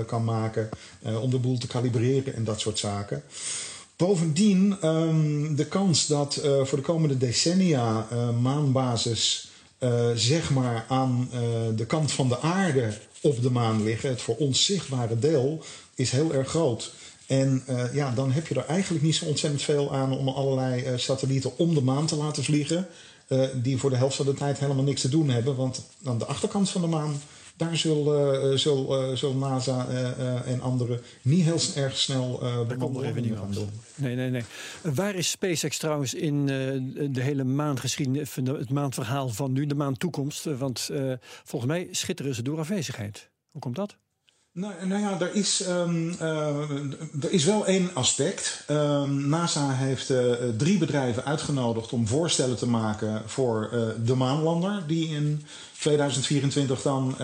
kan 0.07 0.25
maken 0.25 0.69
om 1.21 1.31
de 1.31 1.39
boel 1.39 1.59
te 1.59 1.67
kalibreren 1.67 2.35
en 2.35 2.45
dat 2.45 2.61
soort 2.61 2.79
zaken. 2.79 3.23
Bovendien 3.97 4.77
um, 4.85 5.57
de 5.57 5.67
kans 5.67 6.07
dat 6.07 6.41
voor 6.63 6.79
de 6.79 6.85
komende 6.85 7.19
decennia 7.19 8.07
maanbasis 8.41 9.50
zeg 10.15 10.51
maar 10.51 10.85
aan 10.89 11.29
de 11.77 11.87
kant 11.87 12.13
van 12.13 12.29
de 12.29 12.41
aarde 12.41 12.93
op 13.21 13.43
de 13.43 13.51
maan 13.51 13.83
liggen, 13.83 14.09
het 14.09 14.23
voor 14.23 14.37
ons 14.37 14.65
zichtbare 14.65 15.19
deel, 15.19 15.63
is 15.95 16.11
heel 16.11 16.35
erg 16.35 16.49
groot. 16.49 16.93
En 17.27 17.65
ja, 17.93 18.13
dan 18.15 18.33
heb 18.33 18.47
je 18.47 18.55
er 18.55 18.67
eigenlijk 18.67 19.05
niet 19.05 19.15
zo 19.15 19.25
ontzettend 19.25 19.63
veel 19.63 19.95
aan 19.95 20.19
om 20.19 20.29
allerlei 20.29 20.99
satellieten 20.99 21.59
om 21.59 21.75
de 21.75 21.83
maan 21.83 22.07
te 22.07 22.17
laten 22.17 22.45
vliegen. 22.45 22.87
die 23.55 23.79
voor 23.79 23.91
de 23.91 23.97
helft 23.97 24.17
van 24.17 24.27
de 24.27 24.35
tijd 24.35 24.59
helemaal 24.59 24.85
niks 24.85 25.01
te 25.01 25.09
doen 25.09 25.31
hebben. 25.31 25.57
Want 25.57 25.83
aan 26.05 26.19
de 26.19 26.27
achterkant 26.27 26.71
van 26.71 26.81
de 26.81 26.87
maan 26.87 27.21
daar 27.61 27.77
zullen, 27.77 28.51
uh, 28.51 28.57
zul, 29.15 29.35
NASA 29.35 29.87
uh, 29.89 30.51
en 30.51 30.61
anderen 30.61 31.01
niet 31.23 31.45
heel 31.45 31.83
erg 31.83 31.97
snel 31.97 32.41
uh, 32.43 32.69
doen. 33.51 33.71
Nee, 33.95 34.15
nee, 34.15 34.31
nee. 34.31 34.43
Waar 34.83 35.15
is 35.15 35.31
SpaceX 35.31 35.79
trouwens 35.79 36.15
in 36.15 36.47
de 36.47 37.21
hele 37.21 37.45
maangeschiedenis, 37.45 38.35
het 38.35 38.71
maandverhaal 38.71 39.29
van 39.29 39.53
nu, 39.53 39.67
de 39.67 39.75
maantoekomst? 39.75 40.45
Want 40.45 40.91
volgens 41.45 41.71
mij 41.73 41.89
schitteren 41.91 42.35
ze 42.35 42.43
door 42.43 42.59
afwezigheid. 42.59 43.31
Hoe 43.51 43.61
komt 43.61 43.77
dat? 43.77 43.97
Nou, 44.61 44.73
nou 44.87 45.01
ja, 45.01 45.21
er 45.21 45.35
is, 45.35 45.67
um, 45.69 46.15
er 47.21 47.31
is 47.31 47.45
wel 47.45 47.67
één 47.67 47.91
aspect. 47.95 48.65
Um, 48.71 49.29
NASA 49.29 49.71
heeft 49.71 50.11
uh, 50.11 50.33
drie 50.57 50.79
bedrijven 50.79 51.25
uitgenodigd 51.25 51.93
om 51.93 52.07
voorstellen 52.07 52.57
te 52.57 52.69
maken 52.69 53.23
voor 53.27 53.71
uh, 53.73 53.83
de 54.05 54.15
maanlander, 54.15 54.83
die 54.87 55.09
in 55.09 55.47
2024 55.79 56.83
dan 56.83 57.15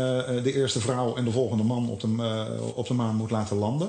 de 0.42 0.52
eerste 0.54 0.80
vrouw 0.80 1.16
en 1.16 1.24
de 1.24 1.30
volgende 1.30 1.62
man 1.62 1.88
op 1.88 2.00
de, 2.00 2.72
op 2.74 2.86
de 2.86 2.94
maan 2.94 3.16
moet 3.16 3.30
laten 3.30 3.56
landen. 3.56 3.88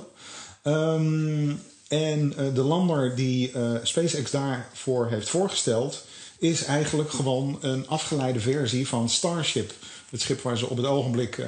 Um, 0.63 1.61
en 1.87 2.33
de 2.53 2.61
lander 2.61 3.15
die 3.15 3.51
SpaceX 3.83 4.31
daarvoor 4.31 5.07
heeft 5.07 5.29
voorgesteld, 5.29 6.05
is 6.37 6.63
eigenlijk 6.63 7.11
gewoon 7.11 7.57
een 7.61 7.87
afgeleide 7.87 8.39
versie 8.39 8.87
van 8.87 9.09
Starship 9.09 9.73
het 10.09 10.21
schip 10.21 10.41
waar 10.41 10.57
ze 10.57 10.69
op 10.69 10.77
het 10.77 10.85
ogenblik 10.85 11.37
uh, 11.37 11.47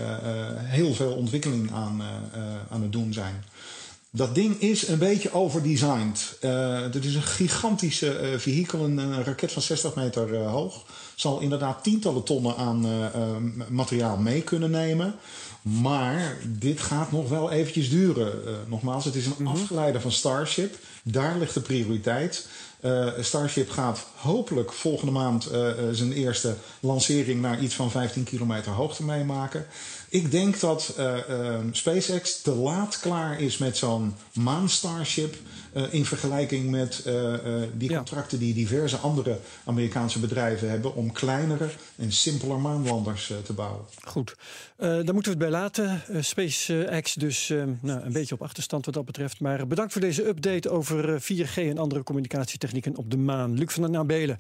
heel 0.56 0.94
veel 0.94 1.12
ontwikkeling 1.12 1.72
aan, 1.72 2.02
uh, 2.02 2.46
aan 2.70 2.82
het 2.82 2.92
doen 2.92 3.14
zijn. 3.14 3.44
Dat 4.12 4.36
ding 4.36 4.62
is 4.62 4.88
een 4.88 4.98
beetje 4.98 5.34
overdesigned. 5.34 6.38
het 6.92 7.06
is 7.06 7.16
een 7.16 7.24
gigantische 7.24 8.36
vehikel, 8.38 8.84
een, 8.84 9.24
raket 9.24 9.52
van 9.52 9.62
60 9.62 9.96
meter 9.96 10.38
hoog. 10.38 10.86
Zal 11.20 11.40
inderdaad 11.40 11.84
tientallen 11.84 12.24
tonnen 12.24 12.56
aan 12.56 12.86
materiaal 13.70 14.18
mee 14.18 14.42
kunnen 14.42 14.72
nemen. 14.72 15.16
Maar 15.62 16.38
dit 16.48 16.80
gaat 16.80 17.12
nog 17.12 17.30
wel 17.30 17.52
eventjes 17.52 17.90
duren. 17.90 18.32
nogmaals, 18.68 19.06
het 19.06 19.16
is 19.16 19.26
een 19.26 19.34
mhm. 19.38 19.48
afgeleider 19.48 20.02
van 20.02 20.12
Starship. 20.12 20.76
Daar 21.04 21.38
ligt 21.38 21.54
de 21.54 21.62
prioriteit. 21.62 22.48
Uh, 22.82 23.08
Starship 23.20 23.70
gaat 23.70 24.06
hopelijk 24.16 24.74
volgende 24.74 25.12
maand 25.12 25.52
uh, 25.52 25.72
zijn 25.92 26.12
eerste 26.12 26.56
lancering 26.80 27.42
naar 27.42 27.60
iets 27.60 27.76
van 27.76 27.92
15 27.92 28.24
kilometer 28.24 28.72
hoogte 28.72 29.04
meemaken. 29.04 29.66
Ik 30.10 30.32
denk 30.32 30.60
dat 30.60 30.96
SpaceX 31.72 32.42
te 32.42 32.56
laat 32.56 33.00
klaar 33.00 33.42
is 33.42 33.58
met 33.58 33.78
zo'n 33.78 34.16
maan-Starship. 34.34 35.36
In 35.92 36.06
vergelijking 36.06 36.70
met 36.70 37.04
die 37.74 37.96
contracten 37.96 38.40
die 38.40 38.54
diverse 38.54 38.98
andere 38.98 39.40
Amerikaanse 39.66 40.20
bedrijven 40.20 40.70
hebben 40.70 40.96
om 40.96 41.12
kleinere 41.12 41.70
en 41.96 42.12
simpeler 42.12 42.60
maanlanders 42.60 43.34
te 43.44 43.54
bouwen. 43.54 43.86
Goed, 44.04 44.36
daar 44.78 45.14
moeten 45.14 45.24
we 45.24 45.30
het 45.30 45.38
bij 45.38 45.50
laten. 45.50 46.02
SpaceX 46.20 47.14
dus 47.14 47.54
nou, 47.82 48.02
een 48.02 48.14
beetje 48.14 48.36
op 48.36 48.42
achterstand 48.42 48.86
wat 48.86 48.94
dat 48.94 49.06
betreft. 49.06 49.40
Maar 49.40 49.68
bedankt 49.68 49.92
voor 49.92 50.02
deze 50.02 50.28
update 50.28 50.70
over 50.70 51.22
4G 51.22 51.56
en 51.56 51.78
andere 51.78 52.04
communicatietechnologieën 52.04 52.58
technieken 52.60 52.96
op 52.96 53.12
de 53.12 53.18
maan. 53.18 53.58
Luc 53.58 53.74
van 53.74 53.82
der 53.82 53.92
Nabelen, 53.92 54.40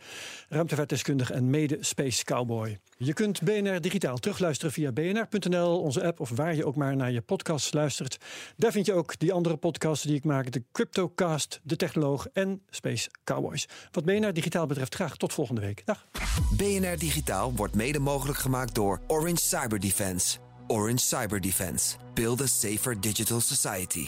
ruimtevaartdeskundige 0.49 1.33
en 1.33 1.49
mede 1.49 1.77
Space 1.79 2.23
Cowboy. 2.23 2.79
Je 2.97 3.13
kunt 3.13 3.41
BNR 3.41 3.81
digitaal 3.81 4.17
terugluisteren 4.17 4.73
via 4.73 4.91
bnr.nl, 4.91 5.79
onze 5.79 6.03
app 6.03 6.19
of 6.19 6.29
waar 6.29 6.55
je 6.55 6.65
ook 6.65 6.75
maar 6.75 6.95
naar 6.95 7.11
je 7.11 7.21
podcast 7.21 7.73
luistert. 7.73 8.17
Daar 8.57 8.71
vind 8.71 8.85
je 8.85 8.93
ook 8.93 9.19
die 9.19 9.33
andere 9.33 9.57
podcasts 9.57 10.05
die 10.05 10.15
ik 10.15 10.23
maak: 10.23 10.51
de 10.51 10.63
De 11.63 11.75
Technoloog 11.75 12.27
en 12.33 12.61
Space 12.69 13.09
Cowboys. 13.23 13.67
Wat 13.91 14.05
BNR 14.05 14.33
digitaal 14.33 14.65
betreft, 14.65 14.95
graag 14.95 15.17
tot 15.17 15.33
volgende 15.33 15.61
week. 15.61 15.81
Dag. 15.85 16.05
BNR 16.57 16.97
digitaal 16.97 17.53
wordt 17.55 17.75
mede 17.75 17.99
mogelijk 17.99 18.37
gemaakt 18.37 18.75
door 18.75 19.01
Orange 19.07 19.41
Cyber 19.41 19.79
Defense. 19.79 20.37
Orange 20.67 20.97
Cyber 20.97 21.41
Defense. 21.41 21.95
Build 22.13 22.41
a 22.41 22.45
safer 22.45 23.01
digital 23.01 23.39
society. 23.39 24.07